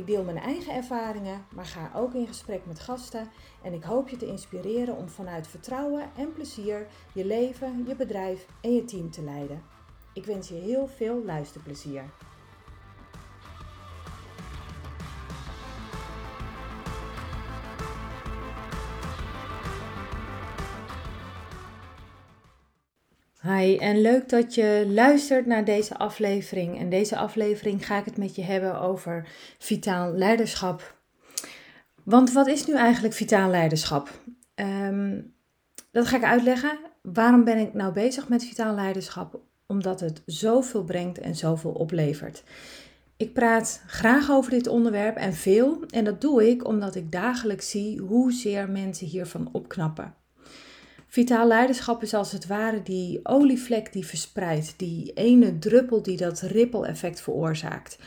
Ik 0.00 0.06
deel 0.06 0.24
mijn 0.24 0.38
eigen 0.38 0.74
ervaringen, 0.74 1.44
maar 1.54 1.64
ga 1.64 1.90
ook 1.94 2.14
in 2.14 2.26
gesprek 2.26 2.66
met 2.66 2.80
gasten 2.80 3.28
en 3.62 3.72
ik 3.72 3.82
hoop 3.82 4.08
je 4.08 4.16
te 4.16 4.26
inspireren 4.26 4.96
om 4.96 5.08
vanuit 5.08 5.46
vertrouwen 5.46 6.10
en 6.16 6.32
plezier 6.32 6.86
je 7.12 7.24
leven, 7.24 7.84
je 7.86 7.96
bedrijf 7.96 8.46
en 8.60 8.74
je 8.74 8.84
team 8.84 9.10
te 9.10 9.22
leiden. 9.22 9.62
Ik 10.14 10.24
wens 10.24 10.48
je 10.48 10.54
heel 10.54 10.86
veel 10.86 11.24
luisterplezier. 11.24 12.04
Hi 23.42 23.76
en 23.76 24.00
leuk 24.00 24.28
dat 24.28 24.54
je 24.54 24.84
luistert 24.88 25.46
naar 25.46 25.64
deze 25.64 25.96
aflevering. 25.98 26.78
En 26.78 26.88
deze 26.88 27.16
aflevering 27.16 27.86
ga 27.86 27.98
ik 27.98 28.04
het 28.04 28.16
met 28.16 28.34
je 28.34 28.42
hebben 28.42 28.80
over 28.80 29.28
vitaal 29.58 30.12
leiderschap. 30.12 30.96
Want 32.04 32.32
wat 32.32 32.46
is 32.46 32.66
nu 32.66 32.74
eigenlijk 32.74 33.14
vitaal 33.14 33.50
leiderschap? 33.50 34.10
Ehm, 34.54 35.20
dat 35.90 36.06
ga 36.06 36.16
ik 36.16 36.24
uitleggen. 36.24 36.78
Waarom 37.02 37.44
ben 37.44 37.58
ik 37.58 37.74
nou 37.74 37.92
bezig 37.92 38.28
met 38.28 38.44
vitaal 38.44 38.74
leiderschap? 38.74 39.40
Omdat 39.66 40.00
het 40.00 40.22
zoveel 40.26 40.84
brengt 40.84 41.18
en 41.18 41.34
zoveel 41.34 41.72
oplevert. 41.72 42.42
Ik 43.16 43.32
praat 43.32 43.82
graag 43.86 44.30
over 44.30 44.50
dit 44.50 44.66
onderwerp 44.66 45.16
en 45.16 45.34
veel. 45.34 45.84
En 45.90 46.04
dat 46.04 46.20
doe 46.20 46.48
ik 46.50 46.66
omdat 46.66 46.94
ik 46.94 47.12
dagelijks 47.12 47.70
zie 47.70 48.00
hoezeer 48.00 48.70
mensen 48.70 49.06
hiervan 49.06 49.48
opknappen. 49.52 50.14
Vitaal 51.10 51.46
leiderschap 51.46 52.02
is 52.02 52.14
als 52.14 52.32
het 52.32 52.46
ware 52.46 52.82
die 52.82 53.20
olievlek 53.22 53.92
die 53.92 54.06
verspreidt, 54.06 54.74
die 54.76 55.12
ene 55.12 55.58
druppel 55.58 56.02
die 56.02 56.16
dat 56.16 56.40
ripple-effect 56.40 57.20
veroorzaakt. 57.20 57.98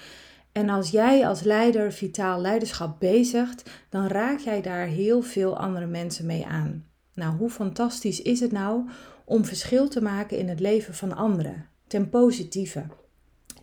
En 0.51 0.69
als 0.69 0.89
jij 0.89 1.27
als 1.27 1.41
leider 1.41 1.93
vitaal 1.93 2.41
leiderschap 2.41 2.99
bezigt, 2.99 3.69
dan 3.89 4.07
raak 4.07 4.39
jij 4.39 4.61
daar 4.61 4.85
heel 4.85 5.21
veel 5.21 5.57
andere 5.57 5.85
mensen 5.85 6.25
mee 6.25 6.45
aan. 6.45 6.85
Nou, 7.13 7.35
hoe 7.37 7.49
fantastisch 7.49 8.21
is 8.21 8.39
het 8.39 8.51
nou 8.51 8.89
om 9.25 9.45
verschil 9.45 9.88
te 9.88 10.01
maken 10.01 10.38
in 10.38 10.49
het 10.49 10.59
leven 10.59 10.93
van 10.93 11.15
anderen, 11.15 11.67
ten 11.88 12.09
positieve? 12.09 12.85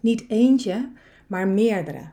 Niet 0.01 0.25
eentje, 0.29 0.93
maar 1.27 1.49
meerdere. 1.49 2.11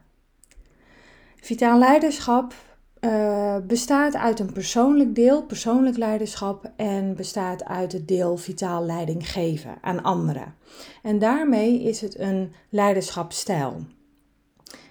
Vitaal 1.42 1.80
leiderschap 1.80 2.54
uh, 3.02 3.58
bestaat 3.68 4.16
uit 4.16 4.40
een 4.40 4.54
persoonlijk 4.54 5.16
deel, 5.16 5.44
persoonlijk 5.44 5.98
leiderschap, 5.98 6.72
en 6.76 7.16
bestaat 7.16 7.66
uit 7.66 7.92
het 7.92 8.08
deel 8.08 8.38
vitaal 8.38 8.86
leiding 8.86 9.30
geven 9.32 9.76
aan 9.82 10.04
anderen. 10.04 10.56
En 11.04 11.20
daarmee 11.20 11.84
is 11.84 12.02
het 12.02 12.20
een 12.20 12.54
leiderschapstijl. 12.70 13.86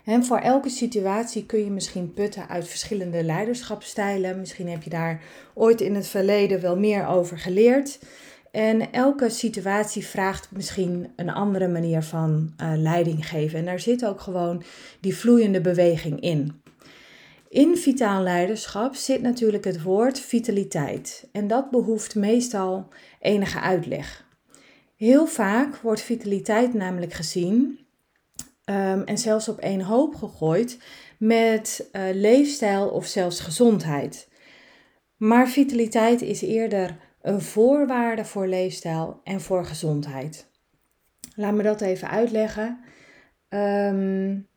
En 0.05 0.25
voor 0.25 0.39
elke 0.39 0.69
situatie 0.69 1.47
kun 1.47 1.65
je 1.65 1.71
misschien 1.71 2.13
putten 2.13 2.49
uit 2.49 2.69
verschillende 2.69 3.25
leiderschapstijlen. 3.25 4.39
Misschien 4.39 4.69
heb 4.69 4.83
je 4.83 4.91
daar 4.91 5.23
ooit 5.55 5.81
in 5.81 5.95
het 5.95 6.07
verleden 6.07 6.61
wel 6.61 6.77
meer 6.77 7.07
over 7.07 7.39
geleerd. 7.39 7.99
En 8.51 8.93
elke 8.93 9.29
situatie 9.31 10.07
vraagt 10.07 10.49
misschien 10.51 11.13
een 11.17 11.31
andere 11.31 11.69
manier 11.69 12.03
van 12.03 12.53
uh, 12.63 12.73
leiding 12.77 13.29
geven. 13.29 13.59
En 13.59 13.65
daar 13.65 13.81
zit 13.81 14.07
ook 14.07 14.21
gewoon 14.21 14.63
die 15.01 15.17
vloeiende 15.17 15.61
beweging 15.61 16.21
in. 16.21 16.61
In 17.57 17.77
vitaal 17.77 18.23
leiderschap 18.23 18.95
zit 18.95 19.23
natuurlijk 19.23 19.65
het 19.65 19.83
woord 19.83 20.21
vitaliteit 20.21 21.29
en 21.33 21.47
dat 21.47 21.71
behoeft 21.71 22.15
meestal 22.15 22.89
enige 23.21 23.61
uitleg. 23.61 24.27
Heel 24.97 25.27
vaak 25.27 25.77
wordt 25.77 26.01
vitaliteit 26.01 26.75
namelijk 26.75 27.13
gezien 27.13 27.79
um, 28.65 29.03
en 29.03 29.19
zelfs 29.19 29.49
op 29.49 29.59
één 29.59 29.81
hoop 29.81 30.15
gegooid 30.15 30.79
met 31.19 31.89
uh, 31.93 32.03
leefstijl 32.13 32.89
of 32.89 33.07
zelfs 33.07 33.41
gezondheid. 33.41 34.29
Maar 35.17 35.49
vitaliteit 35.49 36.23
is 36.23 36.43
eerder 36.43 36.97
een 37.23 37.43
voorwaarde 37.43 38.25
voor 38.25 38.47
leefstijl 38.47 39.21
en 39.25 39.41
voor 39.41 39.65
gezondheid. 39.65 40.51
Laat 41.35 41.55
me 41.55 41.63
dat 41.63 41.81
even 41.81 42.11
uitleggen. 42.11 42.81
Um, 43.49 44.49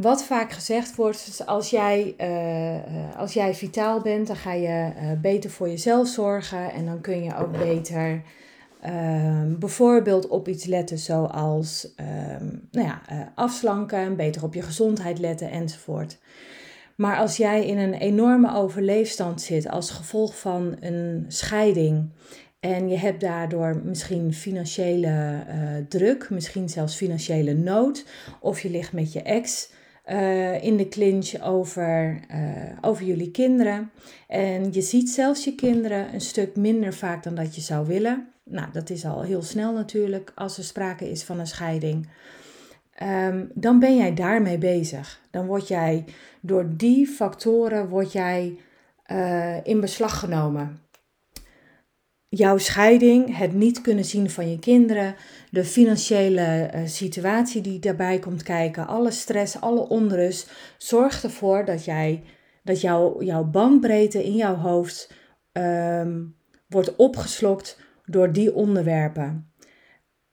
wat 0.00 0.24
vaak 0.24 0.52
gezegd 0.52 0.96
wordt, 0.96 1.26
is 1.26 1.46
als 1.46 1.70
jij, 1.70 2.14
uh, 2.20 3.18
als 3.18 3.32
jij 3.32 3.54
vitaal 3.54 4.00
bent, 4.00 4.26
dan 4.26 4.36
ga 4.36 4.52
je 4.52 4.92
uh, 4.94 5.20
beter 5.20 5.50
voor 5.50 5.68
jezelf 5.68 6.08
zorgen 6.08 6.72
en 6.72 6.86
dan 6.86 7.00
kun 7.00 7.22
je 7.22 7.36
ook 7.36 7.52
beter 7.52 8.22
uh, 8.86 9.42
bijvoorbeeld 9.58 10.28
op 10.28 10.48
iets 10.48 10.64
letten 10.64 10.98
zoals 10.98 11.94
ehm, 11.96 12.46
nou 12.70 12.86
ja, 12.86 13.02
afslanken, 13.34 14.16
beter 14.16 14.42
op 14.42 14.54
je 14.54 14.62
gezondheid 14.62 15.18
letten 15.18 15.50
enzovoort. 15.50 16.18
Maar 16.96 17.16
als 17.16 17.36
jij 17.36 17.66
in 17.66 17.78
een 17.78 17.94
enorme 17.94 18.54
overleefstand 18.54 19.42
zit 19.42 19.68
als 19.68 19.90
gevolg 19.90 20.38
van 20.38 20.76
een 20.80 21.24
scheiding 21.28 22.08
en 22.60 22.88
je 22.88 22.96
hebt 22.96 23.20
daardoor 23.20 23.80
misschien 23.84 24.34
financiële 24.34 25.44
druk, 25.88 26.30
misschien 26.30 26.68
zelfs 26.68 26.94
financiële 26.96 27.54
nood, 27.54 28.06
of 28.40 28.60
je 28.60 28.70
ligt 28.70 28.92
met 28.92 29.12
je 29.12 29.22
ex, 29.22 29.70
uh, 30.10 30.64
in 30.64 30.76
de 30.76 30.88
clinch 30.88 31.42
over, 31.42 32.20
uh, 32.34 32.38
over 32.80 33.04
jullie 33.04 33.30
kinderen. 33.30 33.90
En 34.28 34.72
je 34.72 34.80
ziet 34.80 35.10
zelfs 35.10 35.44
je 35.44 35.54
kinderen 35.54 36.14
een 36.14 36.20
stuk 36.20 36.56
minder 36.56 36.94
vaak 36.94 37.22
dan 37.22 37.34
dat 37.34 37.54
je 37.54 37.60
zou 37.60 37.86
willen. 37.86 38.28
Nou, 38.44 38.68
dat 38.72 38.90
is 38.90 39.04
al 39.04 39.22
heel 39.22 39.42
snel 39.42 39.72
natuurlijk 39.72 40.32
als 40.34 40.58
er 40.58 40.64
sprake 40.64 41.10
is 41.10 41.24
van 41.24 41.38
een 41.38 41.46
scheiding. 41.46 42.08
Um, 43.02 43.50
dan 43.54 43.78
ben 43.78 43.96
jij 43.96 44.14
daarmee 44.14 44.58
bezig. 44.58 45.20
Dan 45.30 45.46
word 45.46 45.68
jij 45.68 46.04
door 46.40 46.66
die 46.76 47.06
factoren 47.06 47.88
word 47.88 48.12
jij, 48.12 48.58
uh, 49.06 49.66
in 49.66 49.80
beslag 49.80 50.18
genomen 50.18 50.80
jouw 52.30 52.58
scheiding, 52.58 53.36
het 53.36 53.52
niet 53.52 53.80
kunnen 53.80 54.04
zien 54.04 54.30
van 54.30 54.50
je 54.50 54.58
kinderen, 54.58 55.14
de 55.50 55.64
financiële 55.64 56.70
uh, 56.74 56.80
situatie 56.86 57.60
die 57.60 57.78
daarbij 57.78 58.18
komt 58.18 58.42
kijken, 58.42 58.86
alle 58.86 59.10
stress, 59.10 59.60
alle 59.60 59.88
onrust, 59.88 60.52
zorgt 60.78 61.24
ervoor 61.24 61.64
dat, 61.64 61.84
jij, 61.84 62.22
dat 62.62 62.80
jou, 62.80 63.24
jouw 63.24 63.44
bandbreedte 63.44 64.24
in 64.24 64.34
jouw 64.34 64.54
hoofd 64.54 65.12
um, 65.52 66.36
wordt 66.68 66.96
opgeslokt 66.96 67.78
door 68.04 68.32
die 68.32 68.54
onderwerpen. 68.54 69.52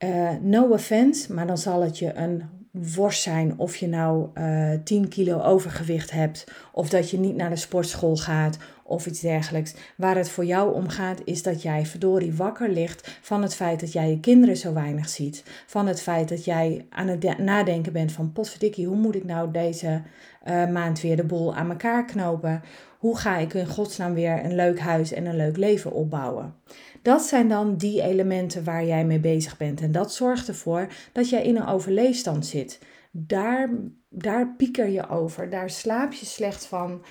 Uh, 0.04 0.30
no 0.40 0.68
offense, 0.68 1.32
maar 1.34 1.46
dan 1.46 1.58
zal 1.58 1.82
het 1.82 1.98
je 1.98 2.14
een 2.14 2.57
worst 2.70 3.22
zijn 3.22 3.54
of 3.56 3.76
je 3.76 3.88
nou 3.88 4.28
uh, 4.34 4.72
eh, 4.72 4.80
10 4.84 5.08
kilo 5.08 5.40
overgewicht 5.42 6.10
hebt, 6.10 6.44
of 6.72 6.88
dat 6.88 7.10
je 7.10 7.18
niet 7.18 7.36
naar 7.36 7.50
de 7.50 7.56
sportschool 7.56 8.16
gaat, 8.16 8.58
of 8.82 9.06
iets 9.06 9.20
dergelijks. 9.20 9.74
Waar 9.96 10.16
het 10.16 10.30
voor 10.30 10.44
jou 10.44 10.74
om 10.74 10.88
gaat, 10.88 11.20
is 11.24 11.42
dat 11.42 11.62
jij 11.62 11.86
verdorie 11.86 12.34
wakker 12.34 12.68
ligt 12.68 13.18
van 13.22 13.42
het 13.42 13.54
feit 13.54 13.80
dat 13.80 13.92
jij 13.92 14.10
je 14.10 14.20
kinderen 14.20 14.56
zo 14.56 14.72
weinig 14.72 15.08
ziet. 15.08 15.42
Van 15.66 15.86
het 15.86 16.02
feit 16.02 16.28
dat 16.28 16.44
jij 16.44 16.86
aan 16.90 17.08
het 17.08 17.38
nadenken 17.38 17.92
bent 17.92 18.12
van 18.12 18.32
potverdikkie, 18.32 18.86
hoe 18.86 18.96
moet 18.96 19.14
ik 19.14 19.24
nou 19.24 19.50
deze 19.50 20.02
uh, 20.48 20.68
maand 20.68 21.00
weer 21.00 21.16
de 21.16 21.24
boel 21.24 21.54
aan 21.54 21.70
elkaar 21.70 22.04
knopen? 22.04 22.62
Hoe 22.98 23.16
ga 23.16 23.36
ik 23.36 23.54
in 23.54 23.66
godsnaam 23.66 24.14
weer 24.14 24.44
een 24.44 24.54
leuk 24.54 24.78
huis 24.78 25.12
en 25.12 25.26
een 25.26 25.36
leuk 25.36 25.56
leven 25.56 25.92
opbouwen? 25.92 26.54
Dat 27.02 27.22
zijn 27.22 27.48
dan 27.48 27.76
die 27.76 28.02
elementen 28.02 28.64
waar 28.64 28.84
jij 28.84 29.04
mee 29.04 29.20
bezig 29.20 29.56
bent. 29.56 29.80
En 29.80 29.92
dat 29.92 30.12
zorgt 30.14 30.48
ervoor 30.48 30.88
dat 31.12 31.28
jij 31.28 31.42
in 31.42 31.56
een 31.56 31.66
overleefstand 31.66 32.46
zit. 32.46 32.78
Daar, 33.10 33.70
daar 34.08 34.54
pieker 34.56 34.88
je 34.88 35.08
over, 35.08 35.50
daar 35.50 35.70
slaap 35.70 36.12
je 36.12 36.26
slecht 36.26 36.66
van. 36.66 37.02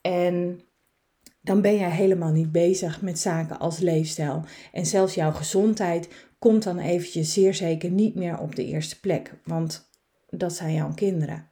En 0.00 0.60
dan 1.40 1.60
ben 1.60 1.76
jij 1.76 1.90
helemaal 1.90 2.32
niet 2.32 2.52
bezig 2.52 3.02
met 3.02 3.18
zaken 3.18 3.58
als 3.58 3.78
leefstijl. 3.78 4.44
En 4.72 4.86
zelfs 4.86 5.14
jouw 5.14 5.32
gezondheid 5.32 6.08
komt 6.38 6.62
dan 6.62 6.78
eventjes 6.78 7.32
zeer 7.32 7.54
zeker 7.54 7.90
niet 7.90 8.14
meer 8.14 8.38
op 8.38 8.54
de 8.56 8.66
eerste 8.66 9.00
plek, 9.00 9.34
want 9.44 9.90
dat 10.30 10.52
zijn 10.52 10.74
jouw 10.74 10.94
kinderen. 10.94 11.49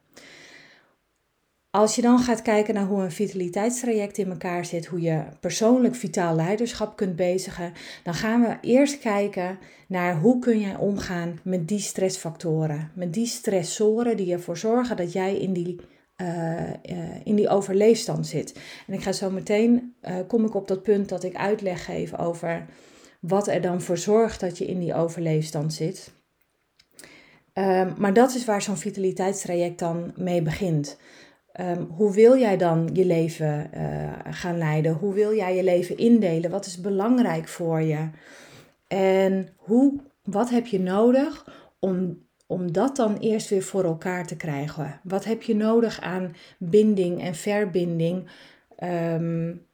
Als 1.71 1.95
je 1.95 2.03
dan 2.03 2.19
gaat 2.19 2.43
kijken 2.43 2.75
naar 2.75 2.87
hoe 2.87 3.03
een 3.03 3.13
vitaliteitstraject 3.13 4.19
in 4.19 4.31
elkaar 4.31 4.65
zit, 4.65 4.87
hoe 4.87 5.01
je 5.01 5.25
persoonlijk 5.41 5.95
vitaal 5.95 6.35
leiderschap 6.35 6.97
kunt 6.97 7.17
bezigen, 7.17 7.73
dan 8.05 8.15
gaan 8.15 8.41
we 8.41 8.57
eerst 8.61 8.99
kijken 8.99 9.59
naar 9.89 10.19
hoe 10.19 10.39
kun 10.39 10.61
jij 10.61 10.77
omgaan 10.77 11.41
met 11.45 11.69
die 11.69 11.81
stressfactoren, 11.81 12.91
met 12.95 13.13
die 13.13 13.27
stressoren 13.27 14.17
die 14.17 14.33
ervoor 14.33 14.57
zorgen 14.57 14.97
dat 14.97 15.13
jij 15.13 15.37
in 15.37 15.53
die 15.53 15.81
uh, 16.23 16.71
in 17.25 17.35
die 17.35 17.49
overleefstand 17.49 18.27
zit. 18.27 18.61
En 18.87 18.95
ik 18.95 19.03
ga 19.03 19.13
zo 19.13 19.31
meteen, 19.31 19.95
uh, 20.03 20.17
kom 20.27 20.45
ik 20.45 20.55
op 20.55 20.69
dat 20.69 20.83
punt 20.83 21.09
dat 21.09 21.25
ik 21.25 21.37
uitleg 21.37 21.85
geef 21.85 22.19
over 22.19 22.67
wat 23.21 23.49
er 23.49 23.61
dan 23.61 23.81
voor 23.81 23.99
zorgt 23.99 24.41
dat 24.41 24.59
je 24.59 24.67
in 24.67 24.79
die 24.79 24.95
overleefstand 24.95 25.75
zit. 25.75 26.13
Ehm, 27.53 27.93
maar 27.97 28.13
dat 28.13 28.35
is 28.35 28.45
waar 28.45 28.63
zo'n 28.63 28.77
vitaliteitstraject 28.77 29.79
dan 29.79 30.13
mee 30.17 30.43
begint. 30.43 30.99
Ehm, 31.59 31.83
hoe 31.83 32.13
wil 32.13 32.39
jij 32.39 32.57
dan 32.57 32.91
je 32.93 33.05
leven 33.05 33.71
uh, 33.75 34.13
gaan 34.31 34.59
leiden? 34.59 34.93
Hoe 34.93 35.15
wil 35.15 35.35
jij 35.35 35.57
je 35.57 35.65
leven 35.65 35.97
indelen? 35.97 36.51
Wat 36.51 36.67
is 36.67 36.81
belangrijk 36.81 37.49
voor 37.49 37.81
je? 37.81 38.09
En 38.87 39.49
hoe, 39.57 40.01
wat 40.23 40.51
heb 40.51 40.67
je 40.67 40.81
nodig 40.81 41.47
om, 41.79 42.23
om 42.47 42.73
dat 42.73 42.97
dan 42.97 43.17
eerst 43.17 43.49
weer 43.49 43.63
voor 43.63 43.85
elkaar 43.85 44.27
te 44.27 44.37
krijgen? 44.37 45.01
Wat 45.03 45.25
heb 45.25 45.43
je 45.43 45.57
nodig 45.57 46.01
aan 46.01 46.35
binding 46.59 47.23
en 47.23 47.35
verbinding? 47.35 48.31
Um, 48.85 49.67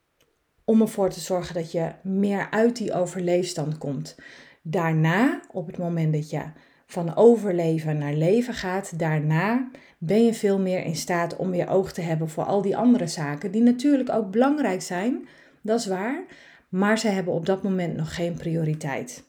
om 0.63 0.81
ervoor 0.81 1.09
te 1.09 1.19
zorgen 1.19 1.53
dat 1.53 1.71
je 1.71 1.91
meer 2.01 2.47
uit 2.49 2.75
die 2.75 2.93
overleefstand 2.93 3.77
komt. 3.77 4.15
Daarna, 4.61 5.41
op 5.51 5.67
het 5.67 5.77
moment 5.77 6.13
dat 6.13 6.29
je 6.29 6.41
van 6.85 7.15
overleven 7.15 7.97
naar 7.97 8.13
leven 8.13 8.53
gaat, 8.53 8.99
daarna 8.99 9.69
ben 9.97 10.25
je 10.25 10.33
veel 10.33 10.59
meer 10.59 10.83
in 10.83 10.95
staat 10.95 11.35
om 11.35 11.51
weer 11.51 11.69
oog 11.69 11.91
te 11.91 12.01
hebben 12.01 12.29
voor 12.29 12.43
al 12.43 12.61
die 12.61 12.77
andere 12.77 13.07
zaken, 13.07 13.51
die 13.51 13.61
natuurlijk 13.61 14.09
ook 14.09 14.31
belangrijk 14.31 14.81
zijn, 14.81 15.27
dat 15.61 15.79
is 15.79 15.85
waar, 15.85 16.23
maar 16.69 16.99
ze 16.99 17.07
hebben 17.07 17.33
op 17.33 17.45
dat 17.45 17.63
moment 17.63 17.95
nog 17.95 18.15
geen 18.15 18.33
prioriteit. 18.33 19.23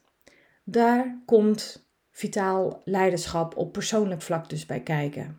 Daar 0.63 1.21
komt 1.25 1.89
vitaal 2.11 2.81
leiderschap 2.85 3.57
op 3.57 3.71
persoonlijk 3.71 4.21
vlak 4.21 4.49
dus 4.49 4.65
bij 4.65 4.81
kijken. 4.81 5.37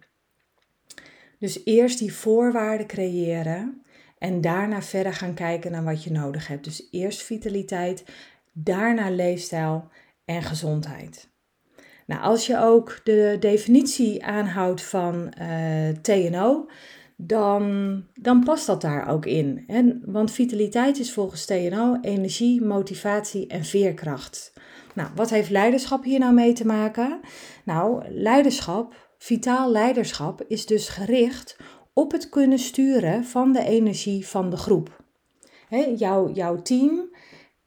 Dus 1.39 1.65
eerst 1.65 1.99
die 1.99 2.13
voorwaarden 2.13 2.87
creëren 2.87 3.83
en 4.19 4.41
daarna 4.41 4.83
verder 4.83 5.15
gaan 5.15 5.35
kijken 5.35 5.73
naar 5.73 5.85
wat 5.85 6.05
je 6.05 6.11
nodig 6.11 6.47
hebt. 6.47 6.65
Dus 6.65 6.89
eerst 6.91 7.23
vitaliteit, 7.23 8.05
daarna 8.53 9.11
leefstijl 9.11 9.89
en 10.25 10.43
gezondheid. 10.43 11.29
Nou, 12.09 12.23
als 12.23 12.47
je 12.47 12.59
ook 12.59 13.01
de 13.05 13.37
definitie 13.41 14.25
aanhoudt 14.25 14.83
van 14.83 15.33
eh, 15.33 15.89
TNO, 15.89 16.67
dan, 17.17 18.05
dan 18.15 18.45
past 18.45 18.67
dat 18.67 18.81
daar 18.81 19.09
ook 19.09 19.27
in. 19.27 19.65
En, 19.67 20.03
want 20.05 20.31
vitaliteit 20.31 20.99
is 20.99 21.13
volgens 21.13 21.45
TNO 21.45 21.99
energie, 22.01 22.63
motivatie 22.63 23.47
en 23.47 23.65
veerkracht. 23.65 24.53
Nou, 24.95 25.09
wat 25.15 25.31
heeft 25.31 25.51
leiderschap 25.51 26.05
hier 26.05 26.19
nou 26.19 26.33
mee 26.33 26.53
te 26.53 26.67
maken? 26.67 27.21
Nou, 27.65 28.03
leiderschap, 28.09 29.11
vitaal 29.19 29.71
leiderschap, 29.71 30.45
is 30.47 30.67
dus 30.67 30.89
gericht 30.89 31.57
op 31.93 32.13
het 32.13 32.29
kunnen 32.29 32.59
sturen 32.59 33.25
van 33.25 33.53
de 33.53 33.65
energie 33.65 34.27
van 34.27 34.51
de 34.51 34.57
groep. 34.57 35.05
Jouw, 35.97 36.33
jouw 36.33 36.63
team 36.63 37.09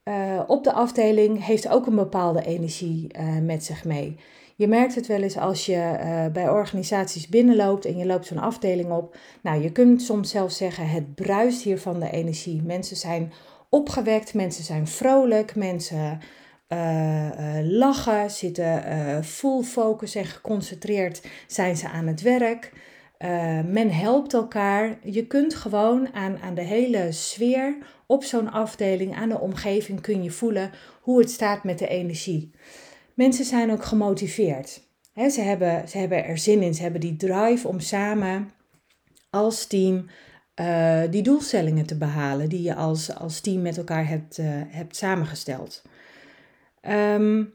uh, 0.03 0.39
op 0.47 0.63
de 0.63 0.73
afdeling 0.73 1.45
heeft 1.45 1.69
ook 1.69 1.85
een 1.85 1.95
bepaalde 1.95 2.45
energie 2.45 3.07
uh, 3.19 3.37
met 3.37 3.63
zich 3.63 3.85
mee. 3.85 4.15
Je 4.55 4.67
merkt 4.67 4.95
het 4.95 5.07
wel 5.07 5.21
eens 5.21 5.37
als 5.37 5.65
je 5.65 5.97
uh, 5.99 6.25
bij 6.33 6.49
organisaties 6.49 7.27
binnenloopt 7.27 7.85
en 7.85 7.97
je 7.97 8.05
loopt 8.05 8.25
zo'n 8.25 8.37
afdeling 8.37 8.91
op. 8.91 9.17
Nou, 9.41 9.61
je 9.61 9.71
kunt 9.71 10.01
soms 10.01 10.29
zelfs 10.29 10.57
zeggen: 10.57 10.89
het 10.89 11.15
bruist 11.15 11.61
hier 11.61 11.79
van 11.79 11.99
de 11.99 12.09
energie. 12.09 12.61
Mensen 12.61 12.97
zijn 12.97 13.33
opgewekt, 13.69 14.33
mensen 14.33 14.63
zijn 14.63 14.87
vrolijk, 14.87 15.55
mensen 15.55 16.19
lachen, 17.63 18.31
zitten 18.31 18.83
full 19.23 19.63
focus 19.63 20.15
en 20.15 20.25
geconcentreerd 20.25 21.27
zijn 21.47 21.77
ze 21.77 21.89
aan 21.89 22.07
het 22.07 22.21
werk. 22.21 22.71
Uh, 23.23 23.61
men 23.65 23.89
helpt 23.89 24.33
elkaar. 24.33 24.99
Je 25.03 25.27
kunt 25.27 25.55
gewoon 25.55 26.13
aan, 26.13 26.39
aan 26.39 26.53
de 26.53 26.61
hele 26.61 27.11
sfeer 27.11 27.77
op 28.05 28.23
zo'n 28.23 28.51
afdeling, 28.51 29.15
aan 29.15 29.29
de 29.29 29.39
omgeving, 29.39 30.01
kun 30.01 30.23
je 30.23 30.31
voelen 30.31 30.71
hoe 31.01 31.19
het 31.19 31.31
staat 31.31 31.63
met 31.63 31.79
de 31.79 31.87
energie. 31.87 32.51
Mensen 33.13 33.45
zijn 33.45 33.71
ook 33.71 33.83
gemotiveerd. 33.83 34.81
ze, 35.15 35.41
hebben, 35.41 35.89
ze 35.89 35.97
hebben 35.97 36.25
er 36.25 36.37
zin 36.37 36.61
in. 36.61 36.73
Ze 36.73 36.81
hebben 36.81 37.01
die 37.01 37.15
drive 37.15 37.67
om 37.67 37.79
samen 37.79 38.51
als 39.29 39.65
team 39.65 40.05
uh, 40.55 41.01
die 41.09 41.21
doelstellingen 41.21 41.85
te 41.85 41.97
behalen 41.97 42.49
die 42.49 42.61
je 42.61 42.75
als, 42.75 43.15
als 43.15 43.39
team 43.39 43.61
met 43.61 43.77
elkaar 43.77 44.07
hebt, 44.07 44.37
uh, 44.37 44.45
hebt 44.67 44.95
samengesteld. 44.95 45.81
Um, 46.81 47.53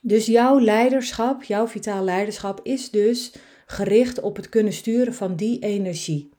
dus 0.00 0.26
jouw 0.26 0.60
leiderschap, 0.60 1.42
jouw 1.42 1.66
vitaal 1.66 2.04
leiderschap 2.04 2.60
is 2.62 2.90
dus 2.90 3.32
gericht 3.66 4.20
op 4.20 4.36
het 4.36 4.48
kunnen 4.48 4.72
sturen 4.72 5.14
van 5.14 5.36
die 5.36 5.58
energie. 5.58 6.34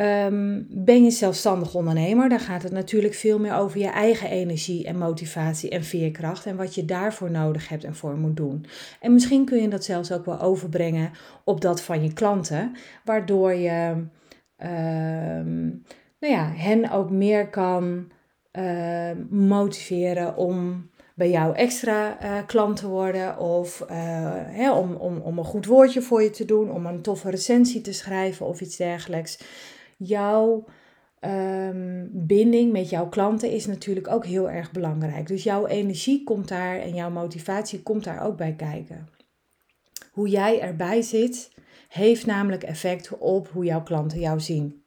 Um, 0.00 0.66
ben 0.70 1.04
je 1.04 1.10
zelfstandig 1.10 1.74
ondernemer, 1.74 2.28
dan 2.28 2.40
gaat 2.40 2.62
het 2.62 2.72
natuurlijk 2.72 3.14
veel 3.14 3.38
meer 3.38 3.54
over 3.54 3.78
je 3.78 3.88
eigen 3.88 4.30
energie 4.30 4.84
en 4.84 4.98
motivatie 4.98 5.70
en 5.70 5.84
veerkracht 5.84 6.46
en 6.46 6.56
wat 6.56 6.74
je 6.74 6.84
daarvoor 6.84 7.30
nodig 7.30 7.68
hebt 7.68 7.84
en 7.84 7.94
voor 7.94 8.16
moet 8.16 8.36
doen. 8.36 8.64
En 9.00 9.12
misschien 9.12 9.44
kun 9.44 9.62
je 9.62 9.68
dat 9.68 9.84
zelfs 9.84 10.12
ook 10.12 10.24
wel 10.24 10.40
overbrengen 10.40 11.10
op 11.44 11.60
dat 11.60 11.82
van 11.82 12.02
je 12.02 12.12
klanten, 12.12 12.72
waardoor 13.04 13.52
je 13.54 13.90
um, 14.62 15.82
nou 16.20 16.32
ja, 16.34 16.52
hen 16.54 16.90
ook 16.90 17.10
meer 17.10 17.48
kan 17.48 18.10
uh, 18.52 19.10
motiveren 19.30 20.36
om 20.36 20.90
bij 21.18 21.30
jou 21.30 21.54
extra 21.54 22.22
uh, 22.22 22.46
klant 22.46 22.76
te 22.76 22.88
worden 22.88 23.38
of 23.38 23.80
uh, 23.80 23.88
hè, 24.46 24.72
om, 24.72 24.94
om, 24.94 25.18
om 25.18 25.38
een 25.38 25.44
goed 25.44 25.66
woordje 25.66 26.02
voor 26.02 26.22
je 26.22 26.30
te 26.30 26.44
doen, 26.44 26.70
om 26.70 26.86
een 26.86 27.02
toffe 27.02 27.30
recensie 27.30 27.80
te 27.80 27.92
schrijven 27.92 28.46
of 28.46 28.60
iets 28.60 28.76
dergelijks. 28.76 29.40
Jouw 29.96 30.64
um, 31.20 32.08
binding 32.12 32.72
met 32.72 32.90
jouw 32.90 33.08
klanten 33.08 33.50
is 33.50 33.66
natuurlijk 33.66 34.08
ook 34.08 34.26
heel 34.26 34.50
erg 34.50 34.72
belangrijk. 34.72 35.26
Dus 35.26 35.42
jouw 35.42 35.66
energie 35.66 36.24
komt 36.24 36.48
daar 36.48 36.78
en 36.78 36.94
jouw 36.94 37.10
motivatie 37.10 37.82
komt 37.82 38.04
daar 38.04 38.22
ook 38.22 38.36
bij 38.36 38.54
kijken. 38.54 39.08
Hoe 40.12 40.28
jij 40.28 40.60
erbij 40.60 41.02
zit, 41.02 41.50
heeft 41.88 42.26
namelijk 42.26 42.62
effect 42.62 43.18
op 43.18 43.48
hoe 43.48 43.64
jouw 43.64 43.82
klanten 43.82 44.20
jou 44.20 44.40
zien. 44.40 44.82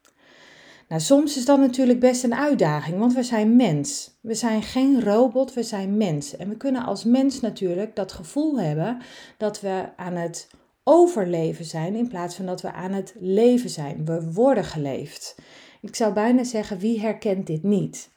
Nou, 0.91 1.03
soms 1.03 1.37
is 1.37 1.45
dat 1.45 1.59
natuurlijk 1.59 1.99
best 1.99 2.23
een 2.23 2.35
uitdaging, 2.35 2.99
want 2.99 3.13
we 3.13 3.23
zijn 3.23 3.55
mens. 3.55 4.17
We 4.21 4.33
zijn 4.33 4.63
geen 4.63 5.03
robot, 5.03 5.53
we 5.53 5.63
zijn 5.63 5.97
mens. 5.97 6.35
En 6.35 6.49
we 6.49 6.57
kunnen 6.57 6.85
als 6.85 7.03
mens 7.03 7.39
natuurlijk 7.39 7.95
dat 7.95 8.11
gevoel 8.11 8.59
hebben 8.59 8.97
dat 9.37 9.61
we 9.61 9.89
aan 9.95 10.15
het 10.15 10.49
overleven 10.83 11.65
zijn 11.65 11.95
in 11.95 12.07
plaats 12.07 12.35
van 12.35 12.45
dat 12.45 12.61
we 12.61 12.71
aan 12.71 12.91
het 12.91 13.15
leven 13.19 13.69
zijn. 13.69 14.05
We 14.05 14.31
worden 14.31 14.63
geleefd. 14.63 15.35
Ik 15.81 15.95
zou 15.95 16.13
bijna 16.13 16.43
zeggen, 16.43 16.77
wie 16.77 16.99
herkent 16.99 17.47
dit 17.47 17.63
niet? 17.63 18.09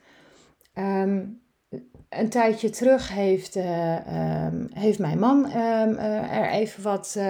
Um, 0.79 1.41
een 2.19 2.29
tijdje 2.29 2.71
terug 2.71 3.09
heeft, 3.09 3.57
uh, 3.57 4.47
um, 4.47 4.69
heeft 4.73 4.99
mijn 4.99 5.19
man 5.19 5.45
um, 5.45 5.93
uh, 5.93 6.37
er 6.37 6.51
even 6.51 6.83
wat, 6.83 7.15
uh, 7.19 7.25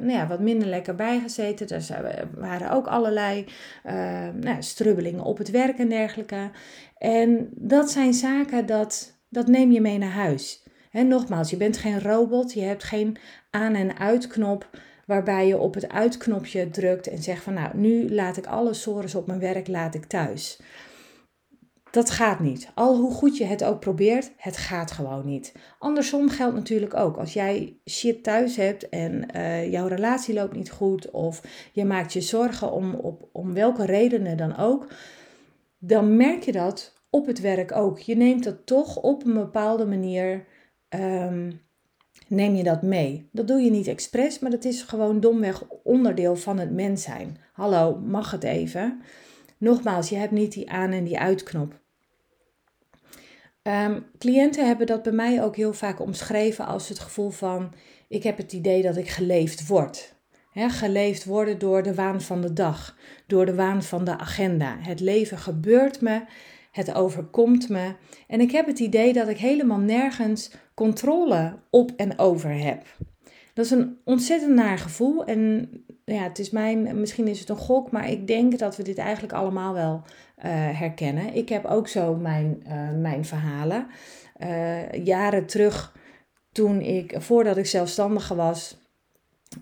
nou 0.00 0.10
ja, 0.10 0.26
wat 0.26 0.40
minder 0.40 0.68
lekker 0.68 0.94
bij 0.94 1.20
gezeten. 1.20 1.68
Er 1.68 2.28
waren 2.34 2.70
ook 2.70 2.86
allerlei 2.86 3.44
nou, 4.40 4.56
strubbelingen 4.58 5.24
op 5.24 5.38
het 5.38 5.50
werk 5.50 5.78
en 5.78 5.88
dergelijke. 5.88 6.50
En 6.98 7.48
dat 7.50 7.90
zijn 7.90 8.14
zaken 8.14 8.66
dat, 8.66 9.18
dat 9.28 9.46
neem 9.46 9.72
je 9.72 9.80
mee 9.80 9.98
naar 9.98 10.10
huis. 10.10 10.62
En 10.90 11.08
nogmaals, 11.08 11.50
je 11.50 11.56
bent 11.56 11.76
geen 11.76 12.00
robot, 12.00 12.52
je 12.52 12.62
hebt 12.62 12.84
geen 12.84 13.16
aan- 13.50 13.74
en 13.74 13.98
uitknop 13.98 14.68
waarbij 15.06 15.46
je 15.46 15.58
op 15.58 15.74
het 15.74 15.88
uitknopje 15.88 16.70
drukt 16.70 17.06
en 17.06 17.22
zegt 17.22 17.42
van 17.42 17.54
nou, 17.54 17.76
nu 17.76 18.14
laat 18.14 18.36
ik 18.36 18.46
alle 18.46 18.74
sores 18.74 19.14
op 19.14 19.26
mijn 19.26 19.40
werk 19.40 19.68
laat 19.68 19.94
ik 19.94 20.04
thuis. 20.04 20.60
Dat 21.90 22.10
gaat 22.10 22.40
niet. 22.40 22.70
Al 22.74 22.96
hoe 22.96 23.12
goed 23.12 23.36
je 23.36 23.44
het 23.44 23.64
ook 23.64 23.80
probeert, 23.80 24.32
het 24.36 24.56
gaat 24.56 24.90
gewoon 24.90 25.26
niet. 25.26 25.52
Andersom 25.78 26.28
geldt 26.28 26.54
natuurlijk 26.54 26.94
ook. 26.94 27.16
Als 27.16 27.32
jij 27.32 27.80
shit 27.90 28.22
thuis 28.22 28.56
hebt 28.56 28.88
en 28.88 29.26
uh, 29.36 29.70
jouw 29.70 29.86
relatie 29.86 30.34
loopt 30.34 30.56
niet 30.56 30.70
goed 30.70 31.10
of 31.10 31.42
je 31.72 31.84
maakt 31.84 32.12
je 32.12 32.20
zorgen 32.20 32.72
om, 32.72 32.94
op, 32.94 33.28
om 33.32 33.52
welke 33.52 33.84
redenen 33.84 34.36
dan 34.36 34.56
ook, 34.56 34.86
dan 35.78 36.16
merk 36.16 36.42
je 36.42 36.52
dat 36.52 37.02
op 37.10 37.26
het 37.26 37.40
werk 37.40 37.76
ook. 37.76 37.98
Je 37.98 38.16
neemt 38.16 38.44
dat 38.44 38.66
toch 38.66 38.96
op 38.96 39.24
een 39.26 39.34
bepaalde 39.34 39.86
manier, 39.86 40.46
um, 40.88 41.60
neem 42.28 42.54
je 42.54 42.62
dat 42.62 42.82
mee. 42.82 43.28
Dat 43.32 43.48
doe 43.48 43.60
je 43.60 43.70
niet 43.70 43.86
expres, 43.86 44.38
maar 44.38 44.50
dat 44.50 44.64
is 44.64 44.82
gewoon 44.82 45.20
domweg 45.20 45.64
onderdeel 45.82 46.36
van 46.36 46.58
het 46.58 46.70
mens 46.70 47.02
zijn. 47.02 47.36
Hallo, 47.52 47.98
mag 47.98 48.30
het 48.30 48.44
even? 48.44 49.02
Nogmaals, 49.58 50.08
je 50.08 50.16
hebt 50.16 50.32
niet 50.32 50.52
die 50.52 50.70
aan- 50.70 50.92
en 50.92 51.04
die 51.04 51.18
uitknop. 51.18 51.79
Um, 53.62 54.06
cliënten 54.18 54.66
hebben 54.66 54.86
dat 54.86 55.02
bij 55.02 55.12
mij 55.12 55.42
ook 55.42 55.56
heel 55.56 55.72
vaak 55.72 56.00
omschreven 56.00 56.66
als 56.66 56.88
het 56.88 56.98
gevoel 56.98 57.30
van: 57.30 57.72
ik 58.08 58.22
heb 58.22 58.36
het 58.36 58.52
idee 58.52 58.82
dat 58.82 58.96
ik 58.96 59.08
geleefd 59.08 59.66
word. 59.66 60.14
geleefd 60.54 61.24
worden 61.24 61.58
door 61.58 61.82
de 61.82 61.94
waan 61.94 62.20
van 62.20 62.40
de 62.40 62.52
dag, 62.52 62.96
door 63.26 63.46
de 63.46 63.54
waan 63.54 63.82
van 63.82 64.04
de 64.04 64.18
agenda. 64.18 64.76
Het 64.80 65.00
leven 65.00 65.38
gebeurt 65.38 66.00
me, 66.00 66.24
het 66.72 66.94
overkomt 66.94 67.68
me 67.68 67.94
en 68.28 68.40
ik 68.40 68.50
heb 68.50 68.66
het 68.66 68.78
idee 68.78 69.12
dat 69.12 69.28
ik 69.28 69.38
helemaal 69.38 69.78
nergens 69.78 70.50
controle 70.74 71.58
op 71.70 71.92
en 71.96 72.18
over 72.18 72.50
heb. 72.50 72.84
Dat 73.54 73.64
is 73.64 73.70
een 73.70 73.98
ontzettend 74.04 74.54
naar 74.54 74.78
gevoel. 74.78 75.24
En 75.24 75.70
ja, 76.14 76.22
het 76.22 76.38
is 76.38 76.50
mijn, 76.50 77.00
misschien 77.00 77.28
is 77.28 77.40
het 77.40 77.48
een 77.48 77.56
gok, 77.56 77.90
maar 77.90 78.10
ik 78.10 78.26
denk 78.26 78.58
dat 78.58 78.76
we 78.76 78.82
dit 78.82 78.98
eigenlijk 78.98 79.32
allemaal 79.32 79.72
wel 79.72 80.02
uh, 80.04 80.44
herkennen. 80.78 81.34
Ik 81.34 81.48
heb 81.48 81.64
ook 81.64 81.88
zo 81.88 82.14
mijn, 82.14 82.62
uh, 82.66 82.90
mijn 83.00 83.24
verhalen. 83.24 83.86
Uh, 84.38 84.92
jaren 85.04 85.46
terug, 85.46 85.96
toen 86.52 86.80
ik, 86.80 87.14
voordat 87.18 87.56
ik 87.56 87.66
zelfstandige 87.66 88.34
was, 88.34 88.78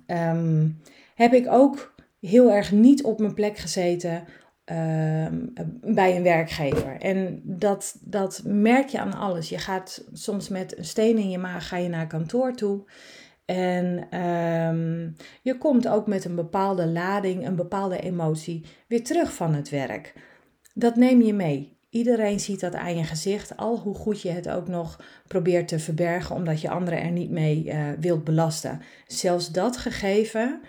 um, 0.07 0.81
heb 1.15 1.33
ik 1.33 1.47
ook 1.51 1.95
heel 2.21 2.53
erg 2.53 2.73
niet 2.73 3.03
op 3.03 3.19
mijn 3.19 3.35
plek 3.35 3.59
gezeten 3.59 4.25
Ehm, 4.69 5.35
bij 5.81 6.17
een 6.17 6.23
werkgever. 6.23 6.97
En 7.01 7.41
dat, 7.45 7.97
dat 8.01 8.43
merk 8.45 8.89
je 8.89 8.99
aan 8.99 9.15
alles. 9.15 9.49
Je 9.49 9.59
gaat 9.59 10.05
soms 10.13 10.49
met 10.49 10.79
een 10.79 10.85
steen 10.85 11.19
in 11.19 11.31
je 11.31 11.39
maag 11.39 11.69
ga 11.69 11.77
je 11.77 11.89
naar 11.89 12.07
kantoor 12.07 12.55
toe. 12.55 12.85
En 13.49 14.19
um, 14.21 15.17
je 15.43 15.59
komt 15.59 15.89
ook 15.89 16.07
met 16.07 16.25
een 16.25 16.35
bepaalde 16.35 16.87
lading, 16.87 17.47
een 17.47 17.57
bepaalde 17.57 18.01
emotie 18.01 18.65
weer 18.89 19.05
terug 19.05 19.33
van 19.33 19.55
het 19.55 19.69
werk. 19.69 20.15
Dat 20.75 20.97
neem 20.97 21.23
je 21.23 21.33
mee. 21.33 21.77
Iedereen 21.91 22.41
ziet 22.41 22.61
dat 22.61 22.75
aan 22.75 22.97
je 22.97 23.05
gezicht, 23.05 23.57
al 23.57 23.79
hoe 23.79 23.95
goed 23.95 24.23
je 24.23 24.31
het 24.31 24.49
ook 24.49 24.69
nog 24.69 25.01
probeert 25.27 25.69
te 25.69 25.79
verbergen, 25.79 26.35
omdat 26.37 26.61
je 26.61 26.71
anderen 26.71 27.03
er 27.03 27.11
niet 27.11 27.31
mee 27.31 27.65
uh, 27.65 27.89
wilt 28.01 28.25
belasten. 28.25 28.83
Zelfs 29.07 29.53
dat 29.53 29.77
gegeven 29.77 30.61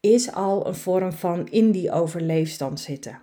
is 0.00 0.32
al 0.32 0.66
een 0.66 0.74
vorm 0.74 1.12
van 1.12 1.48
in 1.48 1.70
die 1.70 1.92
overleefstand 1.92 2.80
zitten. 2.80 3.20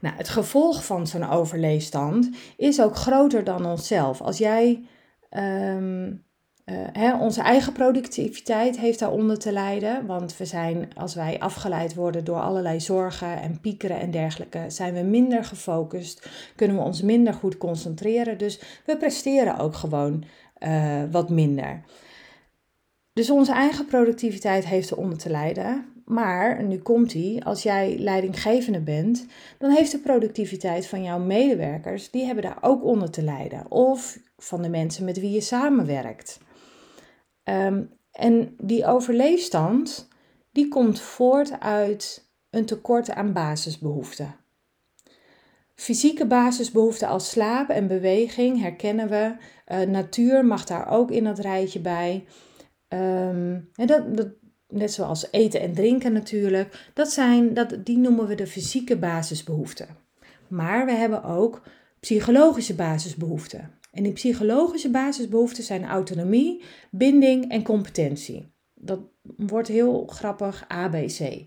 Nou, 0.00 0.16
het 0.16 0.28
gevolg 0.28 0.84
van 0.84 1.06
zo'n 1.06 1.28
overleefstand 1.28 2.30
is 2.56 2.80
ook 2.80 2.96
groter 2.96 3.44
dan 3.44 3.66
onszelf. 3.66 4.20
Als 4.20 4.38
jij 4.38 4.84
um, 5.30 6.24
uh, 6.66 6.76
hè, 6.92 7.16
onze 7.16 7.42
eigen 7.42 7.72
productiviteit 7.72 8.78
heeft 8.78 8.98
daaronder 8.98 9.38
te 9.38 9.52
lijden, 9.52 10.06
want 10.06 10.36
we 10.36 10.44
zijn, 10.44 10.88
als 10.94 11.14
wij 11.14 11.38
afgeleid 11.38 11.94
worden 11.94 12.24
door 12.24 12.40
allerlei 12.40 12.80
zorgen 12.80 13.40
en 13.40 13.60
piekeren 13.60 14.00
en 14.00 14.10
dergelijke, 14.10 14.64
zijn 14.68 14.94
we 14.94 15.00
minder 15.00 15.44
gefocust, 15.44 16.28
kunnen 16.56 16.76
we 16.76 16.82
ons 16.82 17.02
minder 17.02 17.34
goed 17.34 17.58
concentreren, 17.58 18.38
dus 18.38 18.60
we 18.86 18.96
presteren 18.96 19.58
ook 19.58 19.74
gewoon 19.74 20.24
uh, 20.58 21.02
wat 21.10 21.30
minder. 21.30 21.82
Dus 23.12 23.30
onze 23.30 23.52
eigen 23.52 23.86
productiviteit 23.86 24.66
heeft 24.66 24.90
eronder 24.90 25.18
te 25.18 25.30
lijden. 25.30 25.86
Maar, 26.04 26.62
nu 26.62 26.78
komt 26.78 27.10
die, 27.10 27.44
als 27.44 27.62
jij 27.62 27.98
leidinggevende 27.98 28.80
bent, 28.80 29.26
dan 29.58 29.70
heeft 29.70 29.90
de 29.92 29.98
productiviteit 29.98 30.86
van 30.86 31.02
jouw 31.02 31.18
medewerkers, 31.18 32.10
die 32.10 32.24
hebben 32.24 32.44
daar 32.44 32.58
ook 32.60 32.84
onder 32.84 33.10
te 33.10 33.22
lijden. 33.22 33.70
Of 33.70 34.18
van 34.38 34.62
de 34.62 34.68
mensen 34.68 35.04
met 35.04 35.20
wie 35.20 35.30
je 35.30 35.40
samenwerkt. 35.40 36.38
Um, 37.48 37.90
en 38.12 38.54
die 38.58 38.86
overleefstand, 38.86 40.08
die 40.52 40.68
komt 40.68 41.00
voort 41.00 41.60
uit 41.60 42.30
een 42.50 42.66
tekort 42.66 43.10
aan 43.10 43.32
basisbehoeften. 43.32 44.34
Fysieke 45.74 46.26
basisbehoeften 46.26 47.08
als 47.08 47.30
slaap 47.30 47.68
en 47.68 47.86
beweging 47.86 48.60
herkennen 48.60 49.08
we. 49.08 49.36
Uh, 49.68 49.80
natuur 49.80 50.44
mag 50.44 50.64
daar 50.64 50.90
ook 50.90 51.10
in 51.10 51.24
dat 51.24 51.38
rijtje 51.38 51.80
bij. 51.80 52.24
Dat, 53.74 54.16
dat, 54.16 54.28
net 54.68 54.92
zoals 54.92 55.28
eten 55.30 55.60
en 55.60 55.72
drinken 55.72 56.12
natuurlijk, 56.12 56.90
dat 56.94 57.10
zijn, 57.10 57.54
dat, 57.54 57.76
die 57.84 57.98
noemen 57.98 58.26
we 58.26 58.34
de 58.34 58.46
fysieke 58.46 58.96
basisbehoeften. 58.96 59.88
Maar 60.48 60.86
we 60.86 60.92
hebben 60.92 61.24
ook 61.24 61.62
psychologische 62.00 62.74
basisbehoeften. 62.74 63.75
En 63.96 64.02
die 64.02 64.12
psychologische 64.12 64.90
basisbehoeften 64.90 65.64
zijn 65.64 65.84
autonomie, 65.84 66.62
binding 66.90 67.50
en 67.50 67.62
competentie. 67.62 68.52
Dat 68.74 69.00
wordt 69.36 69.68
heel 69.68 70.06
grappig 70.06 70.64
ABC. 70.68 71.44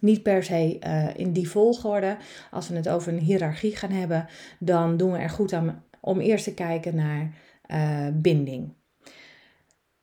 Niet 0.00 0.22
per 0.22 0.44
se 0.44 0.78
uh, 0.86 1.16
in 1.16 1.32
die 1.32 1.50
volgorde. 1.50 2.16
Als 2.50 2.68
we 2.68 2.76
het 2.76 2.88
over 2.88 3.12
een 3.12 3.18
hiërarchie 3.18 3.76
gaan 3.76 3.90
hebben, 3.90 4.26
dan 4.58 4.96
doen 4.96 5.12
we 5.12 5.18
er 5.18 5.30
goed 5.30 5.52
aan 5.52 5.84
om 6.00 6.20
eerst 6.20 6.44
te 6.44 6.54
kijken 6.54 6.94
naar 6.94 7.34
uh, 7.70 8.06
binding. 8.12 8.72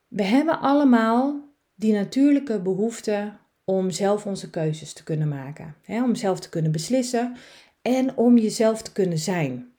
We 0.08 0.22
hebben 0.22 0.60
allemaal 0.60 1.40
die 1.74 1.92
natuurlijke 1.92 2.60
behoefte 2.60 3.32
om 3.64 3.90
zelf 3.90 4.26
onze 4.26 4.50
keuzes 4.50 4.92
te 4.92 5.04
kunnen 5.04 5.28
maken, 5.28 5.74
hè, 5.82 6.02
om 6.02 6.14
zelf 6.14 6.40
te 6.40 6.48
kunnen 6.48 6.72
beslissen 6.72 7.36
en 7.82 8.16
om 8.16 8.38
jezelf 8.38 8.82
te 8.82 8.92
kunnen 8.92 9.18
zijn. 9.18 9.72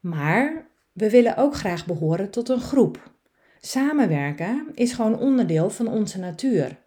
Maar 0.00 0.66
we 0.96 1.10
willen 1.10 1.36
ook 1.36 1.54
graag 1.54 1.86
behoren 1.86 2.30
tot 2.30 2.48
een 2.48 2.60
groep. 2.60 3.12
Samenwerken 3.60 4.70
is 4.74 4.92
gewoon 4.92 5.18
onderdeel 5.18 5.70
van 5.70 5.88
onze 5.88 6.18
natuur. 6.18 6.84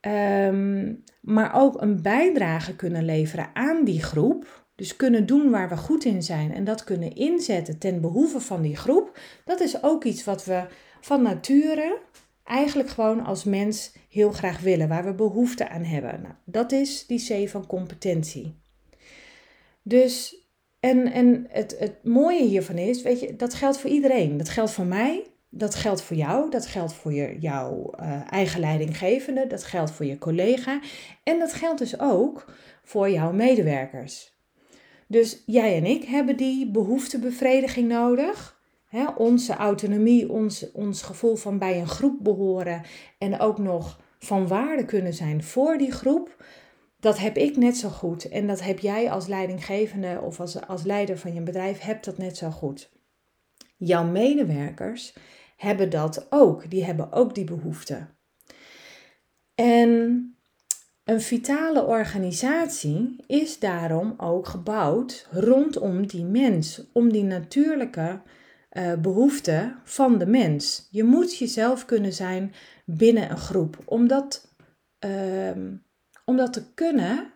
Um, 0.00 1.04
maar 1.20 1.54
ook 1.54 1.80
een 1.80 2.02
bijdrage 2.02 2.76
kunnen 2.76 3.04
leveren 3.04 3.50
aan 3.52 3.84
die 3.84 4.02
groep, 4.02 4.66
dus 4.74 4.96
kunnen 4.96 5.26
doen 5.26 5.50
waar 5.50 5.68
we 5.68 5.76
goed 5.76 6.04
in 6.04 6.22
zijn 6.22 6.52
en 6.52 6.64
dat 6.64 6.84
kunnen 6.84 7.14
inzetten 7.14 7.78
ten 7.78 8.00
behoeve 8.00 8.40
van 8.40 8.62
die 8.62 8.76
groep, 8.76 9.18
dat 9.44 9.60
is 9.60 9.82
ook 9.82 10.04
iets 10.04 10.24
wat 10.24 10.44
we 10.44 10.66
van 11.00 11.22
nature 11.22 12.00
eigenlijk 12.44 12.88
gewoon 12.88 13.24
als 13.24 13.44
mens 13.44 13.92
heel 14.08 14.32
graag 14.32 14.60
willen, 14.60 14.88
waar 14.88 15.04
we 15.04 15.14
behoefte 15.14 15.68
aan 15.68 15.84
hebben. 15.84 16.20
Nou, 16.22 16.34
dat 16.44 16.72
is 16.72 17.06
die 17.06 17.44
C 17.44 17.48
van 17.48 17.66
competentie. 17.66 18.60
Dus, 19.82 20.47
en, 20.80 21.12
en 21.12 21.46
het, 21.48 21.76
het 21.78 22.04
mooie 22.04 22.44
hiervan 22.44 22.78
is, 22.78 23.02
weet 23.02 23.20
je, 23.20 23.36
dat 23.36 23.54
geldt 23.54 23.78
voor 23.78 23.90
iedereen. 23.90 24.36
Dat 24.36 24.48
geldt 24.48 24.70
voor 24.70 24.86
mij, 24.86 25.26
dat 25.48 25.74
geldt 25.74 26.02
voor 26.02 26.16
jou, 26.16 26.50
dat 26.50 26.66
geldt 26.66 26.92
voor 26.92 27.12
je, 27.12 27.36
jouw 27.40 27.92
uh, 28.00 28.32
eigen 28.32 28.60
leidinggevende, 28.60 29.46
dat 29.46 29.64
geldt 29.64 29.90
voor 29.90 30.06
je 30.06 30.18
collega 30.18 30.80
en 31.22 31.38
dat 31.38 31.52
geldt 31.52 31.78
dus 31.78 32.00
ook 32.00 32.52
voor 32.82 33.10
jouw 33.10 33.32
medewerkers. 33.32 34.36
Dus 35.06 35.42
jij 35.46 35.76
en 35.76 35.84
ik 35.84 36.04
hebben 36.04 36.36
die 36.36 36.70
behoeftebevrediging 36.70 37.88
nodig 37.88 38.56
onze 39.16 39.54
autonomie, 39.54 40.30
ons, 40.30 40.72
ons 40.72 41.02
gevoel 41.02 41.36
van 41.36 41.58
bij 41.58 41.80
een 41.80 41.88
groep 41.88 42.18
behoren 42.20 42.82
en 43.18 43.40
ook 43.40 43.58
nog 43.58 44.00
van 44.18 44.48
waarde 44.48 44.84
kunnen 44.84 45.14
zijn 45.14 45.42
voor 45.42 45.78
die 45.78 45.92
groep, 45.92 46.44
dat 47.00 47.18
heb 47.18 47.36
ik 47.36 47.56
net 47.56 47.76
zo 47.76 47.88
goed. 47.88 48.28
En 48.28 48.46
dat 48.46 48.62
heb 48.62 48.78
jij 48.78 49.10
als 49.10 49.26
leidinggevende 49.26 50.20
of 50.22 50.40
als, 50.40 50.66
als 50.66 50.82
leider 50.82 51.18
van 51.18 51.34
je 51.34 51.40
bedrijf, 51.40 51.80
hebt 51.80 52.04
dat 52.04 52.18
net 52.18 52.36
zo 52.36 52.50
goed. 52.50 52.90
Jouw 53.76 54.04
medewerkers 54.04 55.14
hebben 55.56 55.90
dat 55.90 56.26
ook. 56.30 56.70
Die 56.70 56.84
hebben 56.84 57.12
ook 57.12 57.34
die 57.34 57.44
behoefte. 57.44 58.06
En 59.54 60.32
een 61.04 61.20
vitale 61.20 61.84
organisatie 61.84 63.16
is 63.26 63.58
daarom 63.58 64.14
ook 64.16 64.46
gebouwd 64.46 65.28
rondom 65.30 66.06
die 66.06 66.24
mens, 66.24 66.82
om 66.92 67.12
die 67.12 67.24
natuurlijke 67.24 68.20
uh, 68.72 68.94
behoefte 68.94 69.74
van 69.84 70.18
de 70.18 70.26
mens. 70.26 70.88
Je 70.90 71.04
moet 71.04 71.36
jezelf 71.36 71.84
kunnen 71.84 72.12
zijn 72.12 72.52
binnen 72.84 73.30
een 73.30 73.38
groep. 73.38 73.78
Om 73.84 74.08
dat, 74.08 74.54
uh, 75.04 75.50
om 76.28 76.36
dat 76.36 76.52
te 76.52 76.72
kunnen, 76.74 77.32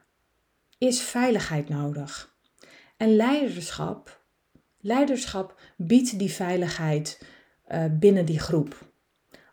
is 0.78 1.00
veiligheid 1.00 1.68
nodig. 1.68 2.36
En 2.96 3.16
leiderschap, 3.16 4.24
leiderschap 4.80 5.60
biedt 5.76 6.18
die 6.18 6.30
veiligheid 6.30 7.22
uh, 7.68 7.84
binnen 7.90 8.24
die 8.24 8.38
groep. 8.38 8.90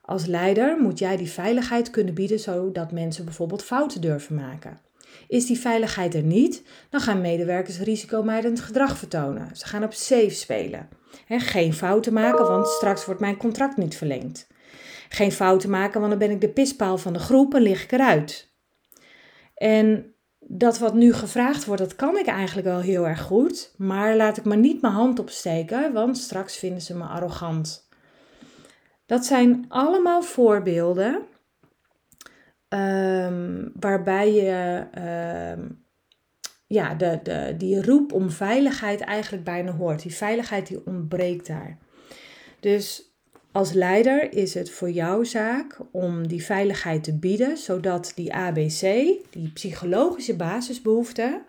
Als 0.01 0.25
leider 0.25 0.81
moet 0.81 0.99
jij 0.99 1.17
die 1.17 1.29
veiligheid 1.29 1.89
kunnen 1.89 2.13
bieden 2.13 2.39
zodat 2.39 2.91
mensen 2.91 3.25
bijvoorbeeld 3.25 3.63
fouten 3.63 4.01
durven 4.01 4.35
maken. 4.35 4.79
Is 5.27 5.45
die 5.45 5.59
veiligheid 5.59 6.15
er 6.15 6.23
niet, 6.23 6.63
dan 6.89 7.01
gaan 7.01 7.21
medewerkers 7.21 7.79
risicomijdend 7.79 8.59
gedrag 8.59 8.97
vertonen. 8.97 9.55
Ze 9.55 9.65
gaan 9.65 9.83
op 9.83 9.93
safe 9.93 10.29
spelen 10.29 10.89
geen 11.27 11.73
fouten 11.73 12.13
maken, 12.13 12.47
want 12.47 12.67
straks 12.67 13.05
wordt 13.05 13.21
mijn 13.21 13.37
contract 13.37 13.77
niet 13.77 13.97
verlengd. 13.97 14.47
Geen 15.09 15.31
fouten 15.31 15.69
maken, 15.69 15.99
want 15.99 16.11
dan 16.11 16.19
ben 16.19 16.31
ik 16.31 16.41
de 16.41 16.49
pispaal 16.49 16.97
van 16.97 17.13
de 17.13 17.19
groep 17.19 17.53
en 17.53 17.61
lig 17.61 17.83
ik 17.83 17.91
eruit. 17.91 18.48
En 19.59 20.13
dat 20.39 20.77
wat 20.77 20.93
nu 20.93 21.13
gevraagd 21.13 21.65
wordt, 21.65 21.81
dat 21.81 21.95
kan 21.95 22.17
ik 22.17 22.25
eigenlijk 22.27 22.67
wel 22.67 22.79
heel 22.79 23.07
erg 23.07 23.21
goed. 23.21 23.73
Maar 23.77 24.15
laat 24.15 24.37
ik 24.37 24.43
maar 24.43 24.57
niet 24.57 24.81
mijn 24.81 24.93
hand 24.93 25.19
opsteken, 25.19 25.93
want 25.93 26.17
straks 26.17 26.57
vinden 26.57 26.81
ze 26.81 26.95
me 26.95 27.03
arrogant. 27.03 27.87
Dat 29.05 29.25
zijn 29.25 29.65
allemaal 29.67 30.21
voorbeelden 30.21 31.21
um, 32.69 33.71
waarbij 33.79 34.33
je 34.33 34.85
um, 35.57 35.83
ja, 36.67 36.93
de, 36.93 37.19
de, 37.23 37.55
die 37.57 37.85
roep 37.85 38.13
om 38.13 38.29
veiligheid 38.29 39.01
eigenlijk 39.01 39.43
bijna 39.43 39.71
hoort. 39.71 40.01
Die 40.01 40.13
veiligheid 40.13 40.67
die 40.67 40.85
ontbreekt 40.85 41.47
daar. 41.47 41.77
Dus 42.59 43.08
als 43.59 43.73
leider 43.73 44.33
is 44.33 44.53
het 44.53 44.71
voor 44.71 44.91
jouw 44.91 45.23
zaak 45.23 45.77
om 45.91 46.27
die 46.27 46.43
veiligheid 46.43 47.03
te 47.03 47.17
bieden, 47.17 47.57
zodat 47.57 48.11
die 48.15 48.33
ABC, 48.33 48.81
die 49.29 49.51
psychologische 49.53 50.35
basisbehoeften, 50.35 51.45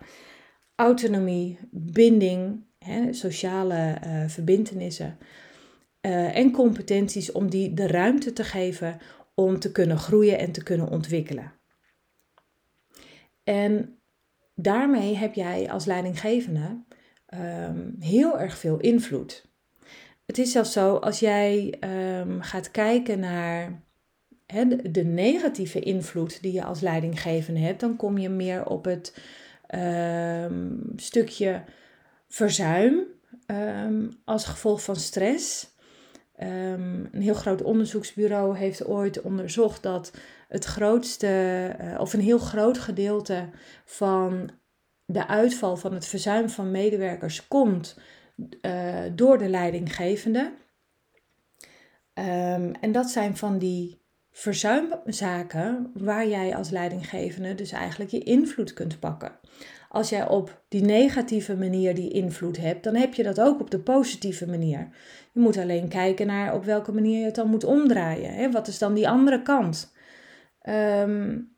autonomie, 0.75 1.57
binding, 1.71 2.63
hè, 2.77 3.13
sociale 3.13 3.97
uh, 4.05 4.23
verbindenissen, 4.27 5.17
eh, 6.01 6.35
en 6.35 6.51
competenties 6.51 7.31
om 7.31 7.49
die 7.49 7.73
de 7.73 7.87
ruimte 7.87 8.33
te 8.33 8.43
geven 8.43 8.99
om 9.35 9.59
te 9.59 9.71
kunnen 9.71 9.97
groeien 9.97 10.39
en 10.39 10.51
te 10.51 10.63
kunnen 10.63 10.89
ontwikkelen. 10.89 11.53
En 13.43 13.99
daarmee 14.55 15.15
heb 15.15 15.33
jij 15.33 15.71
als 15.71 15.85
leidinggevende 15.85 16.83
ehm, 17.25 17.89
heel 17.99 18.39
erg 18.39 18.57
veel 18.57 18.79
invloed. 18.79 19.50
Het 20.31 20.39
is 20.39 20.51
zelfs 20.51 20.71
zo, 20.71 20.95
als 20.95 21.19
jij 21.19 21.77
ehm, 21.79 22.39
gaat 22.39 22.71
kijken 22.71 23.19
naar 23.19 23.81
de 24.91 25.03
negatieve 25.03 25.79
invloed 25.79 26.41
die 26.41 26.53
je 26.53 26.63
als 26.63 26.79
leidinggevende 26.79 27.59
hebt, 27.59 27.79
dan 27.79 27.95
kom 27.95 28.17
je 28.17 28.29
meer 28.29 28.65
op 28.65 28.85
het 28.85 29.17
ehm, 29.67 30.77
stukje 30.95 31.63
verzuim 32.27 33.05
als 34.25 34.45
gevolg 34.45 34.83
van 34.83 34.95
stress. 34.95 35.75
een 36.35 37.21
heel 37.21 37.33
groot 37.33 37.61
onderzoeksbureau 37.61 38.57
heeft 38.57 38.85
ooit 38.85 39.21
onderzocht 39.21 39.83
dat 39.83 40.11
het 40.47 40.65
grootste, 40.65 41.75
uh, 41.81 41.99
of 41.99 42.13
een 42.13 42.21
heel 42.21 42.39
groot 42.39 42.77
gedeelte 42.77 43.49
van 43.85 44.49
de 45.05 45.27
uitval 45.27 45.77
van 45.77 45.93
het 45.93 46.05
verzuim 46.05 46.49
van 46.49 46.71
medewerkers 46.71 47.47
komt 47.47 47.95
uh, 48.61 48.99
door 49.15 49.37
de 49.37 49.49
leidinggevende. 49.49 50.51
Um, 52.13 52.71
en 52.71 52.91
dat 52.91 53.09
zijn 53.09 53.37
van 53.37 53.57
die 53.57 54.01
verzuimzaken 54.31 55.91
waar 55.93 56.27
jij 56.27 56.55
als 56.55 56.69
leidinggevende 56.69 57.55
dus 57.55 57.71
eigenlijk 57.71 58.11
je 58.11 58.23
invloed 58.23 58.73
kunt 58.73 58.99
pakken. 58.99 59.39
Als 59.89 60.09
jij 60.09 60.27
op 60.27 60.63
die 60.67 60.81
negatieve 60.81 61.57
manier 61.57 61.95
die 61.95 62.11
invloed 62.11 62.57
hebt, 62.57 62.83
dan 62.83 62.95
heb 62.95 63.13
je 63.13 63.23
dat 63.23 63.41
ook 63.41 63.59
op 63.59 63.71
de 63.71 63.79
positieve 63.79 64.47
manier. 64.47 64.89
Je 65.33 65.39
moet 65.39 65.57
alleen 65.57 65.87
kijken 65.87 66.27
naar 66.27 66.53
op 66.53 66.65
welke 66.65 66.91
manier 66.91 67.19
je 67.19 67.25
het 67.25 67.35
dan 67.35 67.49
moet 67.49 67.63
omdraaien. 67.63 68.33
Hè? 68.33 68.51
Wat 68.51 68.67
is 68.67 68.77
dan 68.77 68.93
die 68.93 69.09
andere 69.09 69.41
kant? 69.41 69.93
Um, 70.69 71.50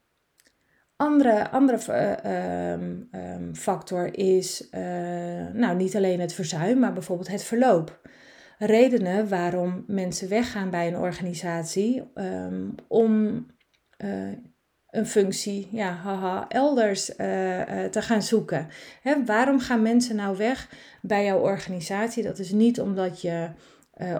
andere, 1.03 1.49
andere 1.51 2.19
uh, 2.25 3.33
factor 3.53 4.17
is 4.17 4.67
uh, 4.71 4.79
nou, 5.53 5.75
niet 5.75 5.95
alleen 5.95 6.19
het 6.19 6.33
verzuim, 6.33 6.79
maar 6.79 6.93
bijvoorbeeld 6.93 7.27
het 7.27 7.43
verloop. 7.43 8.01
Redenen 8.57 9.29
waarom 9.29 9.83
mensen 9.87 10.29
weggaan 10.29 10.69
bij 10.69 10.87
een 10.87 10.97
organisatie 10.97 12.11
um, 12.15 12.75
om 12.87 13.45
uh, 13.97 14.31
een 14.89 15.05
functie 15.05 15.67
ja, 15.71 15.91
haha, 15.91 16.45
elders 16.47 17.05
te 17.05 18.01
gaan 18.01 18.21
zoeken. 18.21 18.67
Hè, 19.01 19.25
waarom 19.25 19.59
gaan 19.59 19.81
mensen 19.81 20.15
nou 20.15 20.37
weg 20.37 20.69
bij 21.01 21.25
jouw 21.25 21.39
organisatie? 21.39 22.23
Dat 22.23 22.39
is 22.39 22.51
niet 22.51 22.79
omdat 22.79 23.21
je 23.21 23.49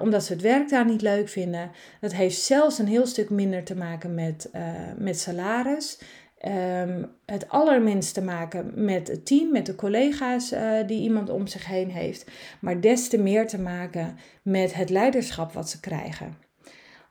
omdat 0.01 0.23
ze 0.23 0.33
het 0.33 0.41
werk 0.41 0.69
daar 0.69 0.85
niet 0.85 1.01
leuk 1.01 1.29
vinden. 1.29 1.71
Dat 2.01 2.13
heeft 2.13 2.41
zelfs 2.41 2.79
een 2.79 2.87
heel 2.87 3.05
stuk 3.05 3.29
minder 3.29 3.63
te 3.63 3.75
maken 3.75 4.13
met, 4.13 4.49
met 4.97 5.19
salaris. 5.19 5.99
Um, 6.47 7.11
het 7.25 7.49
allerminst 7.49 8.13
te 8.13 8.21
maken 8.21 8.71
met 8.85 9.07
het 9.07 9.25
team, 9.25 9.51
met 9.51 9.65
de 9.65 9.75
collega's 9.75 10.53
uh, 10.53 10.87
die 10.87 11.01
iemand 11.01 11.29
om 11.29 11.47
zich 11.47 11.65
heen 11.65 11.89
heeft. 11.89 12.31
Maar 12.61 12.81
des 12.81 13.07
te 13.07 13.17
meer 13.17 13.47
te 13.47 13.59
maken 13.59 14.17
met 14.41 14.73
het 14.73 14.89
leiderschap 14.89 15.53
wat 15.53 15.69
ze 15.69 15.79
krijgen. 15.79 16.37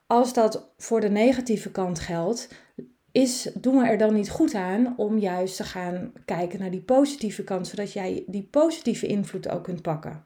Als 0.06 0.34
dat 0.34 0.72
voor 0.76 1.00
de 1.00 1.10
negatieve 1.10 1.70
kant 1.70 1.98
geldt, 1.98 2.48
is, 3.12 3.50
doen 3.54 3.78
we 3.78 3.86
er 3.86 3.98
dan 3.98 4.14
niet 4.14 4.30
goed 4.30 4.54
aan 4.54 4.94
om 4.96 5.18
juist 5.18 5.56
te 5.56 5.64
gaan 5.64 6.12
kijken 6.24 6.58
naar 6.58 6.70
die 6.70 6.82
positieve 6.82 7.44
kant, 7.44 7.66
zodat 7.66 7.92
jij 7.92 8.24
die 8.26 8.48
positieve 8.50 9.06
invloed 9.06 9.48
ook 9.48 9.64
kunt 9.64 9.82
pakken. 9.82 10.24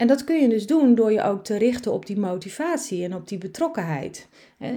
En 0.00 0.06
dat 0.06 0.24
kun 0.24 0.40
je 0.40 0.48
dus 0.48 0.66
doen 0.66 0.94
door 0.94 1.12
je 1.12 1.22
ook 1.22 1.44
te 1.44 1.56
richten 1.56 1.92
op 1.92 2.06
die 2.06 2.18
motivatie 2.18 3.04
en 3.04 3.14
op 3.14 3.28
die 3.28 3.38
betrokkenheid. 3.38 4.28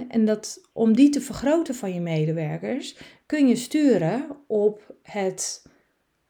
En 0.08 0.24
dat, 0.24 0.68
om 0.72 0.94
die 0.96 1.08
te 1.08 1.20
vergroten 1.20 1.74
van 1.74 1.94
je 1.94 2.00
medewerkers, 2.00 2.96
kun 3.26 3.48
je 3.48 3.56
sturen 3.56 4.26
op 4.46 4.96
het 5.02 5.66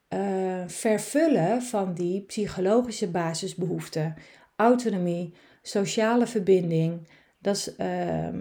uh, 0.09 0.63
vervullen 0.67 1.63
van 1.63 1.95
die 1.95 2.21
psychologische 2.21 3.11
basisbehoeften. 3.11 4.15
Autonomie, 4.57 5.35
sociale 5.63 6.27
verbinding, 6.27 7.09
dat 7.39 7.57
is 7.57 7.75
uh, 7.79 8.29
uh, 8.29 8.35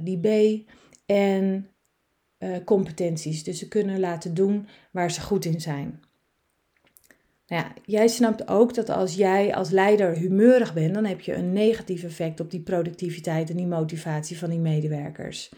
die 0.00 0.18
B. 0.18 0.60
En 1.06 1.68
uh, 2.38 2.56
competenties. 2.64 3.44
Dus 3.44 3.58
ze 3.58 3.68
kunnen 3.68 4.00
laten 4.00 4.34
doen 4.34 4.66
waar 4.90 5.10
ze 5.10 5.20
goed 5.20 5.44
in 5.44 5.60
zijn. 5.60 6.03
Nou 7.46 7.62
ja, 7.62 7.72
jij 7.84 8.08
snapt 8.08 8.48
ook 8.48 8.74
dat 8.74 8.88
als 8.88 9.14
jij 9.14 9.54
als 9.54 9.70
leider 9.70 10.16
humeurig 10.16 10.74
bent, 10.74 10.94
dan 10.94 11.04
heb 11.04 11.20
je 11.20 11.34
een 11.34 11.52
negatief 11.52 12.02
effect 12.02 12.40
op 12.40 12.50
die 12.50 12.62
productiviteit 12.62 13.50
en 13.50 13.56
die 13.56 13.66
motivatie 13.66 14.38
van 14.38 14.50
die 14.50 14.58
medewerkers. 14.58 15.50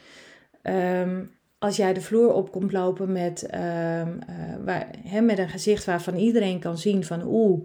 Ehm, 0.63 1.25
als 1.59 1.77
jij 1.77 1.93
de 1.93 2.01
vloer 2.01 2.33
op 2.33 2.51
komt 2.53 2.73
lopen 2.73 3.13
met, 3.13 3.49
um, 3.55 4.19
met 5.25 5.39
een 5.39 5.49
gezicht 5.49 5.85
waarvan 5.85 6.17
iedereen 6.17 6.59
kan 6.59 6.79
zien 6.79 7.05
van 7.05 7.23
oeh, 7.27 7.65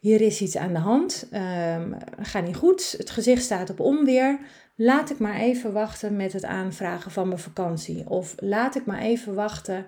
hier 0.00 0.20
is 0.20 0.40
iets 0.40 0.56
aan 0.56 0.72
de 0.72 0.78
hand, 0.78 1.28
um, 1.32 1.96
gaat 2.20 2.44
niet 2.44 2.56
goed, 2.56 2.94
het 2.98 3.10
gezicht 3.10 3.42
staat 3.42 3.70
op 3.70 3.80
onweer, 3.80 4.38
laat 4.74 5.10
ik 5.10 5.18
maar 5.18 5.36
even 5.36 5.72
wachten 5.72 6.16
met 6.16 6.32
het 6.32 6.44
aanvragen 6.44 7.10
van 7.10 7.28
mijn 7.28 7.40
vakantie. 7.40 8.08
Of 8.08 8.34
laat 8.38 8.76
ik 8.76 8.86
maar 8.86 9.00
even 9.00 9.34
wachten 9.34 9.86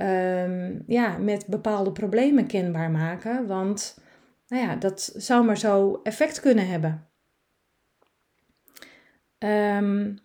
um, 0.00 0.82
ja, 0.86 1.18
met 1.18 1.46
bepaalde 1.46 1.92
problemen 1.92 2.46
kenbaar 2.46 2.90
maken. 2.90 3.46
Want 3.46 3.98
nou 4.48 4.62
ja, 4.62 4.76
dat 4.76 5.12
zou 5.16 5.44
maar 5.44 5.58
zo 5.58 6.00
effect 6.02 6.40
kunnen 6.40 6.68
hebben. 6.68 7.08
Um, 9.38 10.18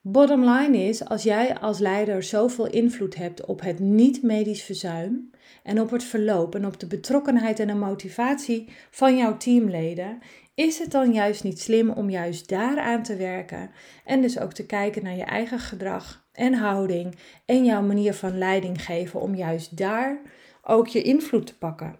bottom 0.00 0.44
line 0.44 0.78
is, 0.78 1.04
als 1.04 1.22
jij 1.22 1.58
als 1.58 1.78
leider 1.78 2.22
zoveel 2.22 2.66
invloed 2.66 3.14
hebt 3.14 3.44
op 3.44 3.60
het 3.60 3.78
niet-medisch 3.78 4.62
verzuim 4.62 5.30
en 5.62 5.80
op 5.80 5.90
het 5.90 6.04
verloop 6.04 6.54
en 6.54 6.66
op 6.66 6.80
de 6.80 6.86
betrokkenheid 6.86 7.60
en 7.60 7.66
de 7.66 7.74
motivatie 7.74 8.68
van 8.90 9.16
jouw 9.16 9.36
teamleden, 9.36 10.18
is 10.56 10.78
het 10.78 10.90
dan 10.90 11.12
juist 11.12 11.44
niet 11.44 11.60
slim 11.60 11.90
om 11.90 12.10
juist 12.10 12.48
daaraan 12.48 13.02
te 13.02 13.16
werken 13.16 13.70
en 14.04 14.20
dus 14.20 14.38
ook 14.38 14.52
te 14.52 14.66
kijken 14.66 15.02
naar 15.02 15.16
je 15.16 15.24
eigen 15.24 15.58
gedrag 15.58 16.28
en 16.32 16.54
houding 16.54 17.14
en 17.44 17.64
jouw 17.64 17.82
manier 17.82 18.14
van 18.14 18.38
leiding 18.38 18.84
geven 18.84 19.20
om 19.20 19.34
juist 19.34 19.76
daar 19.76 20.20
ook 20.62 20.86
je 20.86 21.02
invloed 21.02 21.46
te 21.46 21.58
pakken? 21.58 21.98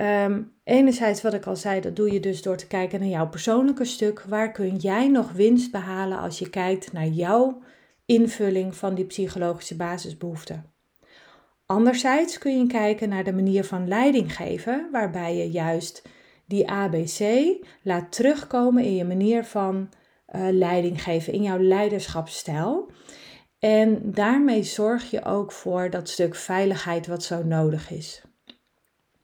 Um, 0.00 0.52
enerzijds, 0.64 1.22
wat 1.22 1.34
ik 1.34 1.46
al 1.46 1.56
zei, 1.56 1.80
dat 1.80 1.96
doe 1.96 2.12
je 2.12 2.20
dus 2.20 2.42
door 2.42 2.56
te 2.56 2.66
kijken 2.66 3.00
naar 3.00 3.08
jouw 3.08 3.28
persoonlijke 3.28 3.84
stuk. 3.84 4.20
Waar 4.20 4.52
kun 4.52 4.76
jij 4.76 5.08
nog 5.08 5.32
winst 5.32 5.70
behalen 5.70 6.18
als 6.18 6.38
je 6.38 6.50
kijkt 6.50 6.92
naar 6.92 7.06
jouw 7.06 7.62
invulling 8.06 8.74
van 8.74 8.94
die 8.94 9.04
psychologische 9.04 9.76
basisbehoeften? 9.76 10.72
Anderzijds 11.66 12.38
kun 12.38 12.58
je 12.58 12.66
kijken 12.66 13.08
naar 13.08 13.24
de 13.24 13.32
manier 13.32 13.64
van 13.64 13.88
leiding 13.88 14.36
geven, 14.36 14.88
waarbij 14.92 15.36
je 15.36 15.50
juist 15.50 16.02
die 16.46 16.70
ABC 16.70 17.46
laat 17.82 18.12
terugkomen 18.12 18.84
in 18.84 18.94
je 18.94 19.04
manier 19.04 19.44
van 19.44 19.88
uh, 20.34 20.48
leiding 20.50 21.02
geven, 21.02 21.32
in 21.32 21.42
jouw 21.42 21.58
leiderschapsstijl. 21.58 22.90
En 23.58 24.00
daarmee 24.02 24.62
zorg 24.62 25.10
je 25.10 25.24
ook 25.24 25.52
voor 25.52 25.90
dat 25.90 26.08
stuk 26.08 26.34
veiligheid 26.34 27.06
wat 27.06 27.22
zo 27.22 27.42
nodig 27.42 27.90
is. 27.90 28.22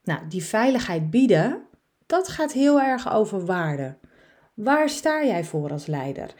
Nou, 0.04 0.20
die 0.28 0.44
veiligheid 0.44 1.10
bieden, 1.10 1.62
dat 2.06 2.28
gaat 2.28 2.52
heel 2.52 2.80
erg 2.80 3.12
over 3.12 3.44
waarde. 3.44 3.98
Waar 4.54 4.88
sta 4.88 5.24
jij 5.24 5.44
voor 5.44 5.70
als 5.70 5.86
leider? 5.86 6.34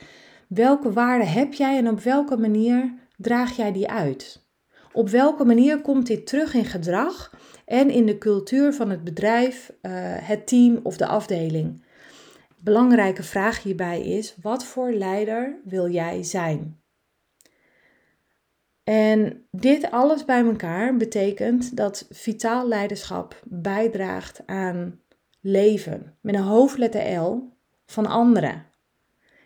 Welke 0.48 0.92
waarden 0.92 1.28
heb 1.28 1.52
jij 1.52 1.76
en 1.76 1.88
op 1.88 2.00
welke 2.00 2.36
manier 2.36 2.94
draag 3.16 3.56
jij 3.56 3.72
die 3.72 3.90
uit? 3.90 4.46
Op 4.92 5.08
welke 5.08 5.44
manier 5.44 5.80
komt 5.80 6.06
dit 6.06 6.26
terug 6.26 6.54
in 6.54 6.64
gedrag 6.64 7.32
en 7.72 7.90
in 7.90 8.06
de 8.06 8.18
cultuur 8.18 8.74
van 8.74 8.90
het 8.90 9.04
bedrijf, 9.04 9.72
uh, 9.82 9.92
het 10.04 10.46
team 10.46 10.80
of 10.82 10.96
de 10.96 11.06
afdeling? 11.06 11.84
Belangrijke 12.56 13.22
vraag 13.22 13.62
hierbij 13.62 14.02
is: 14.02 14.36
wat 14.42 14.64
voor 14.64 14.92
leider 14.92 15.60
wil 15.64 15.88
jij 15.88 16.22
zijn? 16.22 16.80
En 18.84 19.46
dit 19.50 19.90
alles 19.90 20.24
bij 20.24 20.44
elkaar 20.44 20.96
betekent 20.96 21.76
dat 21.76 22.06
vitaal 22.10 22.68
leiderschap 22.68 23.40
bijdraagt 23.44 24.42
aan 24.46 25.00
leven 25.40 26.16
met 26.20 26.34
een 26.34 26.40
hoofdletter 26.40 27.20
L 27.20 27.52
van 27.86 28.06
anderen. 28.06 28.66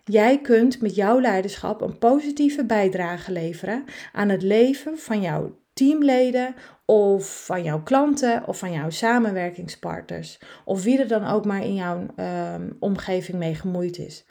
Jij 0.05 0.41
kunt 0.41 0.81
met 0.81 0.95
jouw 0.95 1.21
leiderschap 1.21 1.81
een 1.81 1.99
positieve 1.99 2.65
bijdrage 2.65 3.33
leveren 3.33 3.85
aan 4.13 4.29
het 4.29 4.43
leven 4.43 4.99
van 4.99 5.21
jouw 5.21 5.65
teamleden 5.77 6.55
of 6.85 7.45
van 7.45 7.63
jouw 7.63 7.83
klanten 7.83 8.47
of 8.47 8.59
van 8.59 8.73
jouw 8.73 8.91
samenwerkingspartners 8.91 10.39
of 10.65 10.83
wie 10.83 10.99
er 10.99 11.09
dan 11.09 11.27
ook 11.27 11.45
maar 11.45 11.65
in 11.65 11.75
jouw 11.75 12.07
um, 12.55 12.77
omgeving 12.81 13.39
mee 13.39 13.55
gemoeid 13.55 13.99
is. 13.99 14.27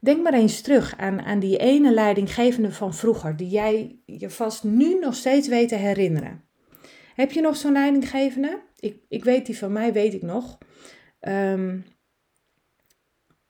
Denk 0.00 0.22
maar 0.22 0.34
eens 0.34 0.60
terug 0.60 0.96
aan, 0.96 1.22
aan 1.22 1.38
die 1.38 1.56
ene 1.56 1.92
leidinggevende 1.94 2.72
van 2.72 2.94
vroeger, 2.94 3.36
die 3.36 3.48
jij 3.48 3.98
je 4.04 4.30
vast 4.30 4.64
nu 4.64 4.98
nog 4.98 5.14
steeds 5.14 5.48
weet 5.48 5.68
te 5.68 5.74
herinneren. 5.74 6.44
Heb 7.14 7.32
je 7.32 7.40
nog 7.40 7.56
zo'n 7.56 7.72
leidinggevende? 7.72 8.62
Ik, 8.78 8.96
ik 9.08 9.24
weet 9.24 9.46
die 9.46 9.58
van 9.58 9.72
mij, 9.72 9.92
weet 9.92 10.14
ik 10.14 10.22
nog. 10.22 10.58
Um, 11.20 11.84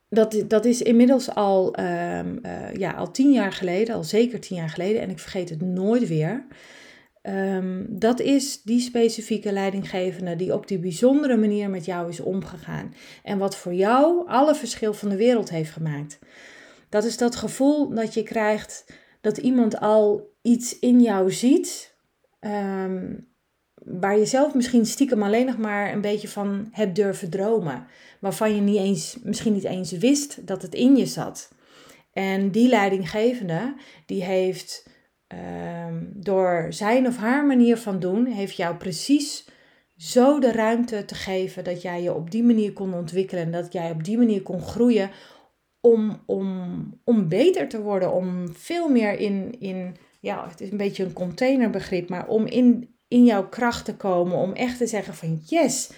dat, 0.09 0.45
dat 0.49 0.65
is 0.65 0.83
inmiddels 0.83 1.35
al, 1.35 1.79
um, 1.81 2.39
uh, 2.43 2.75
ja, 2.75 2.91
al 2.93 3.11
tien 3.11 3.33
jaar 3.33 3.53
geleden, 3.53 3.95
al 3.95 4.05
zeker 4.05 4.41
tien 4.41 4.57
jaar 4.57 4.69
geleden, 4.69 5.01
en 5.01 5.11
ik 5.11 5.19
vergeet 5.19 5.49
het 5.49 5.61
nooit 5.61 6.09
weer. 6.09 6.47
Um, 7.29 7.87
dat 7.89 8.21
is 8.21 8.63
die 8.63 8.81
specifieke 8.81 9.53
leidinggevende 9.53 10.37
die 10.37 10.55
op 10.55 10.69
die 10.69 10.79
bijzondere 10.79 11.37
manier 11.37 11.71
met 11.71 11.85
jou 11.85 12.09
is 12.09 12.21
omgegaan. 12.21 12.95
En 13.23 13.39
wat 13.39 13.57
voor 13.57 13.75
jou 13.75 14.29
alle 14.29 14.55
verschil 14.55 14.95
van 14.95 15.09
de 15.09 15.17
wereld 15.17 15.51
heeft 15.51 15.71
gemaakt. 15.71 16.19
Dat 16.89 17.05
is 17.05 17.17
dat 17.17 17.37
gevoel 17.37 17.95
dat 17.95 18.15
je 18.15 18.23
krijgt 18.23 18.85
dat 19.21 19.37
iemand 19.37 19.81
al 19.81 20.35
iets 20.43 20.79
in 20.79 21.01
jou 21.01 21.33
ziet. 21.33 21.95
Um, 22.41 23.29
waar 23.75 24.19
je 24.19 24.27
zelf 24.27 24.55
misschien 24.55 24.87
stiekem 24.87 25.23
alleen 25.23 25.47
nog 25.47 25.59
maar 25.59 25.93
een 25.93 26.01
beetje 26.01 26.29
van 26.29 26.69
hebt 26.71 26.97
durven 26.97 27.31
dromen. 27.31 27.87
Waarvan 28.21 28.55
je 28.55 28.61
niet 28.61 28.79
eens, 28.79 29.19
misschien 29.23 29.53
niet 29.53 29.65
eens 29.65 29.93
wist 29.93 30.47
dat 30.47 30.63
het 30.63 30.75
in 30.75 30.97
je 30.97 31.07
zat. 31.07 31.53
En 32.13 32.51
die 32.51 32.69
leidinggevende, 32.69 33.75
die 34.07 34.25
heeft 34.25 34.95
ehm, 35.27 36.05
door 36.15 36.67
zijn 36.69 37.07
of 37.07 37.17
haar 37.17 37.47
manier 37.47 37.77
van 37.77 37.99
doen, 37.99 38.27
heeft 38.27 38.57
jou 38.57 38.77
precies 38.77 39.45
zo 39.97 40.39
de 40.39 40.53
ruimte 40.53 41.05
te 41.05 41.15
geven 41.15 41.65
dat 41.65 41.83
jij 41.83 42.03
je 42.03 42.15
op 42.15 42.31
die 42.31 42.43
manier 42.43 42.73
kon 42.73 42.95
ontwikkelen. 42.95 43.45
En 43.45 43.53
dat 43.53 43.73
jij 43.73 43.91
op 43.91 44.05
die 44.05 44.19
manier 44.19 44.43
kon 44.43 44.61
groeien 44.61 45.11
om, 45.81 46.23
om, 46.27 47.01
om 47.05 47.29
beter 47.29 47.69
te 47.69 47.81
worden. 47.81 48.13
Om 48.13 48.55
veel 48.55 48.89
meer 48.89 49.19
in, 49.19 49.61
in, 49.61 49.97
ja, 50.21 50.49
het 50.49 50.61
is 50.61 50.71
een 50.71 50.77
beetje 50.77 51.05
een 51.05 51.13
containerbegrip, 51.13 52.09
maar 52.09 52.29
om 52.29 52.47
in, 52.47 52.95
in 53.09 53.25
jouw 53.25 53.49
kracht 53.49 53.85
te 53.85 53.97
komen. 53.97 54.37
Om 54.37 54.53
echt 54.53 54.79
te 54.79 54.87
zeggen 54.87 55.15
van 55.15 55.41
yes, 55.45 55.91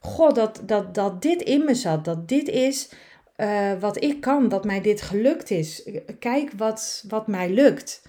God, 0.00 0.34
dat, 0.34 0.62
dat, 0.66 0.94
dat 0.94 1.22
dit 1.22 1.42
in 1.42 1.64
me 1.64 1.74
zat. 1.74 2.04
Dat 2.04 2.28
dit 2.28 2.48
is 2.48 2.92
uh, 3.36 3.72
wat 3.80 4.02
ik 4.02 4.20
kan. 4.20 4.48
Dat 4.48 4.64
mij 4.64 4.80
dit 4.80 5.02
gelukt 5.02 5.50
is. 5.50 5.90
Kijk 6.18 6.52
wat, 6.56 7.04
wat 7.08 7.26
mij 7.26 7.50
lukt. 7.50 8.02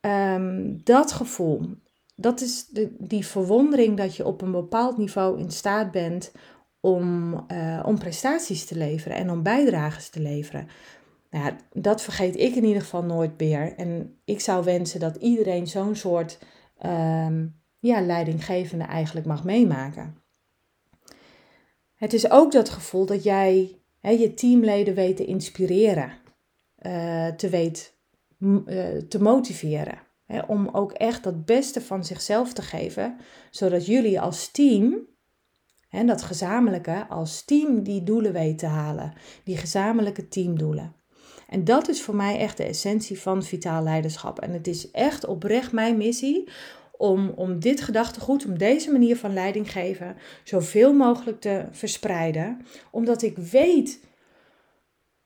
Um, 0.00 0.80
dat 0.84 1.12
gevoel. 1.12 1.62
Dat 2.16 2.40
is 2.40 2.66
de, 2.66 2.96
die 2.98 3.26
verwondering 3.26 3.96
dat 3.96 4.16
je 4.16 4.26
op 4.26 4.42
een 4.42 4.50
bepaald 4.50 4.96
niveau 4.96 5.38
in 5.38 5.50
staat 5.50 5.90
bent 5.90 6.32
om, 6.80 7.34
uh, 7.52 7.82
om 7.86 7.98
prestaties 7.98 8.64
te 8.64 8.76
leveren 8.76 9.16
en 9.16 9.30
om 9.30 9.42
bijdrages 9.42 10.08
te 10.08 10.20
leveren. 10.20 10.68
Nou 11.30 11.44
ja, 11.44 11.56
dat 11.72 12.02
vergeet 12.02 12.36
ik 12.36 12.54
in 12.54 12.64
ieder 12.64 12.82
geval 12.82 13.02
nooit 13.02 13.38
meer. 13.38 13.74
En 13.76 14.18
ik 14.24 14.40
zou 14.40 14.64
wensen 14.64 15.00
dat 15.00 15.16
iedereen 15.16 15.66
zo'n 15.66 15.96
soort 15.96 16.38
um, 16.86 17.60
ja, 17.78 18.00
leidinggevende 18.00 18.84
eigenlijk 18.84 19.26
mag 19.26 19.44
meemaken. 19.44 20.16
Het 21.94 22.12
is 22.12 22.30
ook 22.30 22.52
dat 22.52 22.68
gevoel 22.68 23.06
dat 23.06 23.22
jij 23.22 23.78
je 24.00 24.34
teamleden 24.34 24.94
weet 24.94 25.16
te 25.16 25.24
inspireren, 25.24 26.12
uh, 26.82 27.26
te 27.26 27.48
weet 27.48 27.98
te 29.08 29.18
motiveren. 29.20 29.98
Hè, 30.26 30.40
om 30.40 30.68
ook 30.68 30.92
echt 30.92 31.22
dat 31.22 31.44
beste 31.44 31.80
van 31.80 32.04
zichzelf 32.04 32.52
te 32.52 32.62
geven, 32.62 33.16
zodat 33.50 33.86
jullie 33.86 34.20
als 34.20 34.50
team, 34.50 35.08
en 35.88 36.06
dat 36.06 36.22
gezamenlijke, 36.22 37.06
als 37.08 37.44
team 37.44 37.82
die 37.82 38.02
doelen 38.02 38.32
weet 38.32 38.58
te 38.58 38.66
halen, 38.66 39.12
die 39.44 39.56
gezamenlijke 39.56 40.28
teamdoelen. 40.28 40.94
En 41.48 41.64
dat 41.64 41.88
is 41.88 42.02
voor 42.02 42.16
mij 42.16 42.38
echt 42.38 42.56
de 42.56 42.64
essentie 42.64 43.20
van 43.20 43.42
vitaal 43.42 43.82
leiderschap. 43.82 44.38
En 44.38 44.52
het 44.52 44.66
is 44.66 44.90
echt 44.90 45.26
oprecht 45.26 45.72
mijn 45.72 45.96
missie 45.96 46.48
om, 46.92 47.28
om 47.28 47.60
dit 47.60 47.80
gedachtegoed, 47.80 48.46
om 48.46 48.58
deze 48.58 48.92
manier 48.92 49.16
van 49.16 49.32
leiding 49.32 49.72
geven, 49.72 50.16
zoveel 50.44 50.92
mogelijk 50.92 51.40
te 51.40 51.66
verspreiden. 51.70 52.60
Omdat 52.90 53.22
ik 53.22 53.36
weet 53.36 54.00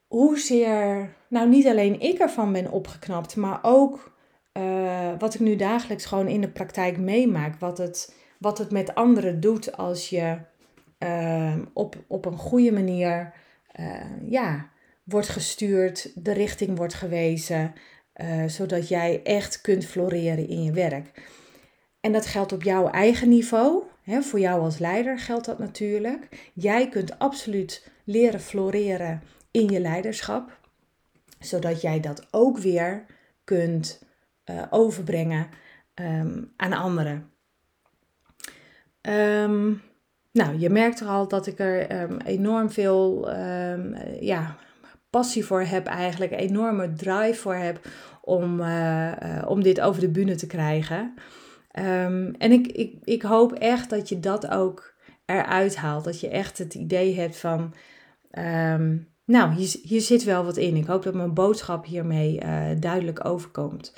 hoezeer, 0.07 1.15
nou 1.35 1.49
niet 1.49 1.67
alleen 1.67 2.01
ik 2.01 2.19
ervan 2.19 2.53
ben 2.53 2.71
opgeknapt, 2.71 3.37
maar 3.37 3.59
ook 3.63 4.17
uh, 4.59 5.13
wat 5.19 5.35
ik 5.35 5.41
nu 5.41 5.57
dagelijks 5.57 6.05
gewoon 6.05 6.29
in 6.29 6.41
de 6.41 6.49
praktijk 6.49 6.99
meemaak. 6.99 7.59
Wat 7.59 7.79
het, 7.79 8.15
wat 8.39 8.59
het 8.59 8.71
met 8.71 8.95
anderen 8.95 9.41
doet 9.41 9.77
als 9.77 10.09
je 10.09 10.39
uh, 10.99 11.57
op, 11.73 11.97
op 12.07 12.25
een 12.25 12.37
goede 12.37 12.73
manier 12.73 13.33
uh, 13.81 14.31
ja, 14.31 14.71
wordt 15.05 15.29
gestuurd, 15.29 16.25
de 16.25 16.33
richting 16.33 16.77
wordt 16.77 16.95
gewezen, 16.95 17.73
zodat 18.47 18.89
jij 18.89 19.21
echt 19.23 19.61
kunt 19.61 19.87
floreren 19.87 20.49
in 20.49 20.63
je 20.63 20.73
werk. 20.73 21.23
En 22.01 22.13
dat 22.13 22.27
geldt 22.27 22.53
op 22.53 22.63
jouw 22.63 22.89
eigen 22.91 23.29
niveau. 23.29 23.83
Hè, 24.03 24.23
voor 24.23 24.41
jou 24.41 24.61
als 24.61 24.79
leider 24.79 25.19
geldt 25.19 25.47
dat 25.47 25.59
natuurlijk. 25.59 26.51
Jij 26.53 26.89
kunt 26.89 27.19
absoluut 27.19 27.91
leren 28.05 28.41
floreren 28.41 29.23
in 29.51 29.69
je 29.69 29.81
leiderschap, 29.81 30.59
zodat 31.47 31.81
jij 31.81 32.01
dat 32.01 32.27
ook 32.31 32.59
weer 32.59 33.05
kunt 33.45 34.05
uh, 34.51 34.63
overbrengen 34.71 35.47
um, 35.95 36.53
aan 36.57 36.73
anderen. 36.73 37.31
Um, 39.01 39.83
nou, 40.33 40.59
je 40.59 40.71
merkt 40.71 41.01
er 41.01 41.07
al 41.07 41.29
dat 41.29 41.47
ik 41.47 41.59
er 41.59 42.03
um, 42.03 42.21
enorm 42.21 42.71
veel 42.71 43.31
ja, 44.21 44.57
passie 45.11 45.45
voor 45.45 45.63
heb, 45.63 45.87
eigenlijk 45.87 46.33
enorme 46.33 46.93
drive 46.93 47.41
voor 47.41 47.55
heb 47.55 47.81
om, 48.21 48.61
uh, 48.61 49.13
uh, 49.23 49.43
om 49.47 49.63
dit 49.63 49.81
over 49.81 50.01
de 50.01 50.11
bühne 50.11 50.35
te 50.35 50.47
krijgen. 50.47 51.15
En 52.39 52.53
ik, 52.53 52.67
ik, 52.67 52.97
ik 53.05 53.23
hoop 53.23 53.53
echt 53.53 53.91
dat 53.91 54.09
je 54.09 54.21
dat 54.21 54.51
ook 54.51 54.95
eruit 55.25 55.77
haalt. 55.77 56.05
Dat 56.05 56.21
je 56.21 56.29
echt 56.29 56.59
het 56.59 56.75
idee 56.75 57.15
hebt 57.15 57.37
van, 57.37 57.75
nou, 59.25 59.55
hier, 59.55 59.77
hier 59.83 60.01
zit 60.01 60.25
wel 60.25 60.45
wat 60.45 60.57
in. 60.57 60.77
Ik 60.77 60.87
hoop 60.87 61.03
dat 61.03 61.15
mijn 61.15 61.35
boodschap 61.35 61.85
hiermee 61.87 62.41
uh, 62.43 62.67
duidelijk 62.81 63.25
overkomt. 63.25 63.93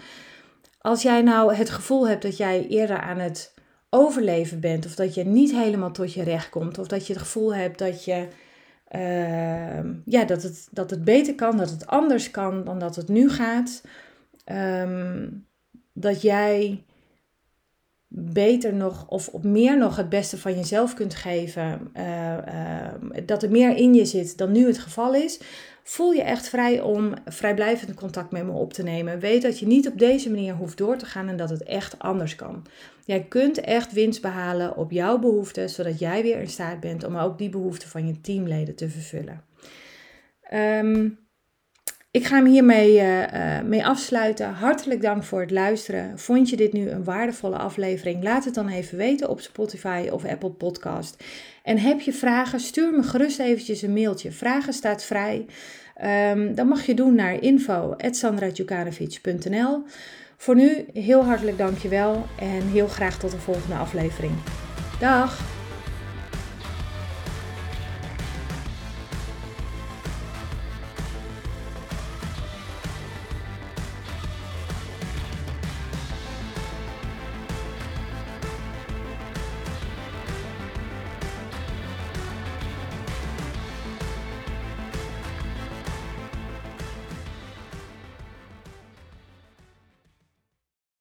Als 0.81 1.03
jij 1.03 1.23
nou 1.23 1.55
het 1.55 1.71
gevoel 1.71 2.09
hebt 2.09 2.23
dat 2.23 2.37
jij 2.37 2.67
eerder 2.67 3.01
aan 3.01 3.19
het 3.19 3.55
overleven 3.91 4.61
bent, 4.61 4.87
of 4.87 4.95
dat 4.95 5.15
je 5.15 5.25
niet 5.25 5.53
helemaal 5.53 5.93
tot 5.93 6.13
je 6.13 6.23
recht 6.23 6.49
komt, 6.49 6.79
of 6.79 6.87
dat 6.87 7.07
je 7.07 7.13
het 7.13 7.23
gevoel 7.23 7.55
hebt 7.55 7.79
dat 7.79 8.05
je. 8.05 8.29
Uh, 8.91 9.79
ja, 10.05 10.25
dat 10.25 10.43
het, 10.43 10.69
dat 10.71 10.91
het 10.91 11.05
beter 11.05 11.35
kan, 11.35 11.57
dat 11.57 11.71
het 11.71 11.87
anders 11.87 12.31
kan 12.31 12.65
dan 12.65 12.79
dat 12.79 12.97
het 12.97 13.09
nu 13.09 13.31
gaat. 13.31 13.83
Um, 14.53 15.47
dat 15.93 16.23
jij 16.23 16.85
beter 18.09 18.75
nog 18.75 19.09
of 19.09 19.29
op 19.29 19.45
meer 19.45 19.79
nog 19.79 19.97
het 19.97 20.09
beste 20.09 20.39
van 20.39 20.55
jezelf 20.55 20.95
kunt 20.95 21.15
geven, 21.15 21.91
uh, 21.97 22.33
uh, 22.33 23.27
dat 23.27 23.43
er 23.43 23.51
meer 23.51 23.77
in 23.77 23.95
je 23.95 24.05
zit 24.05 24.39
dan 24.39 24.53
nu 24.53 24.67
het 24.67 24.79
geval 24.79 25.15
is, 25.15 25.41
voel 25.83 26.13
je 26.13 26.23
echt 26.23 26.49
vrij 26.49 26.81
om 26.81 27.15
vrijblijvend 27.25 27.95
contact 27.95 28.31
met 28.31 28.45
me 28.45 28.53
op 28.53 28.73
te 28.73 28.83
nemen. 28.83 29.19
Weet 29.19 29.43
dat 29.43 29.59
je 29.59 29.67
niet 29.67 29.89
op 29.89 29.99
deze 29.99 30.31
manier 30.31 30.55
hoeft 30.55 30.79
door 30.79 30.97
te 30.97 31.07
gaan 31.07 31.29
en 31.29 31.37
dat 31.37 31.51
het 31.51 31.63
echt 31.63 31.99
anders 31.99 32.35
kan. 32.35 32.67
Jij 33.05 33.25
kunt 33.25 33.61
echt 33.61 33.93
winst 33.93 34.23
behalen 34.23 34.77
op 34.77 34.91
jouw 34.91 35.19
behoeften, 35.19 35.71
zodat 35.71 35.99
jij 35.99 36.23
weer 36.23 36.41
in 36.41 36.49
staat 36.49 36.81
bent 36.81 37.05
om 37.05 37.17
ook 37.17 37.39
die 37.39 37.51
behoeften 37.51 37.89
van 37.89 38.07
je 38.07 38.21
teamleden 38.21 38.75
te 38.75 38.89
vervullen. 38.89 39.45
Um, 40.53 41.26
ik 42.17 42.27
ga 42.27 42.37
hem 42.37 42.47
hiermee 42.47 43.01
uh, 43.01 43.25
mee 43.65 43.87
afsluiten. 43.87 44.53
Hartelijk 44.53 45.03
dank 45.03 45.25
voor 45.25 45.41
het 45.41 45.51
luisteren. 45.51 46.19
Vond 46.19 46.51
je 46.51 46.57
dit 46.57 46.73
nu 46.73 46.91
een 46.91 47.05
waardevolle 47.05 47.57
aflevering? 47.57 48.23
Laat 48.23 48.45
het 48.45 48.55
dan 48.55 48.69
even 48.69 48.99
weten 48.99 49.29
op 49.29 49.41
Spotify 49.41 50.09
of 50.13 50.25
Apple 50.25 50.51
Podcast. 50.51 51.25
En 51.63 51.79
heb 51.79 52.01
je 52.01 52.13
vragen? 52.13 52.61
Stuur 52.61 52.93
me 52.93 53.03
gerust 53.03 53.39
eventjes 53.39 53.83
een 53.83 53.93
mailtje. 53.93 54.33
Vragen 54.33 54.73
staat 54.73 55.05
vrij. 55.05 55.47
Um, 56.33 56.55
dan 56.55 56.69
mag 56.69 56.87
je 56.87 56.95
doen 56.95 57.15
naar 57.15 57.43
info.sandratjukanovic.nl 57.43 59.83
Voor 60.37 60.55
nu 60.55 60.87
heel 60.93 61.25
hartelijk 61.25 61.59
dankjewel 61.59 62.27
en 62.39 62.69
heel 62.69 62.89
graag 62.89 63.19
tot 63.19 63.31
de 63.31 63.39
volgende 63.39 63.77
aflevering. 63.77 64.33
Dag! 65.01 65.56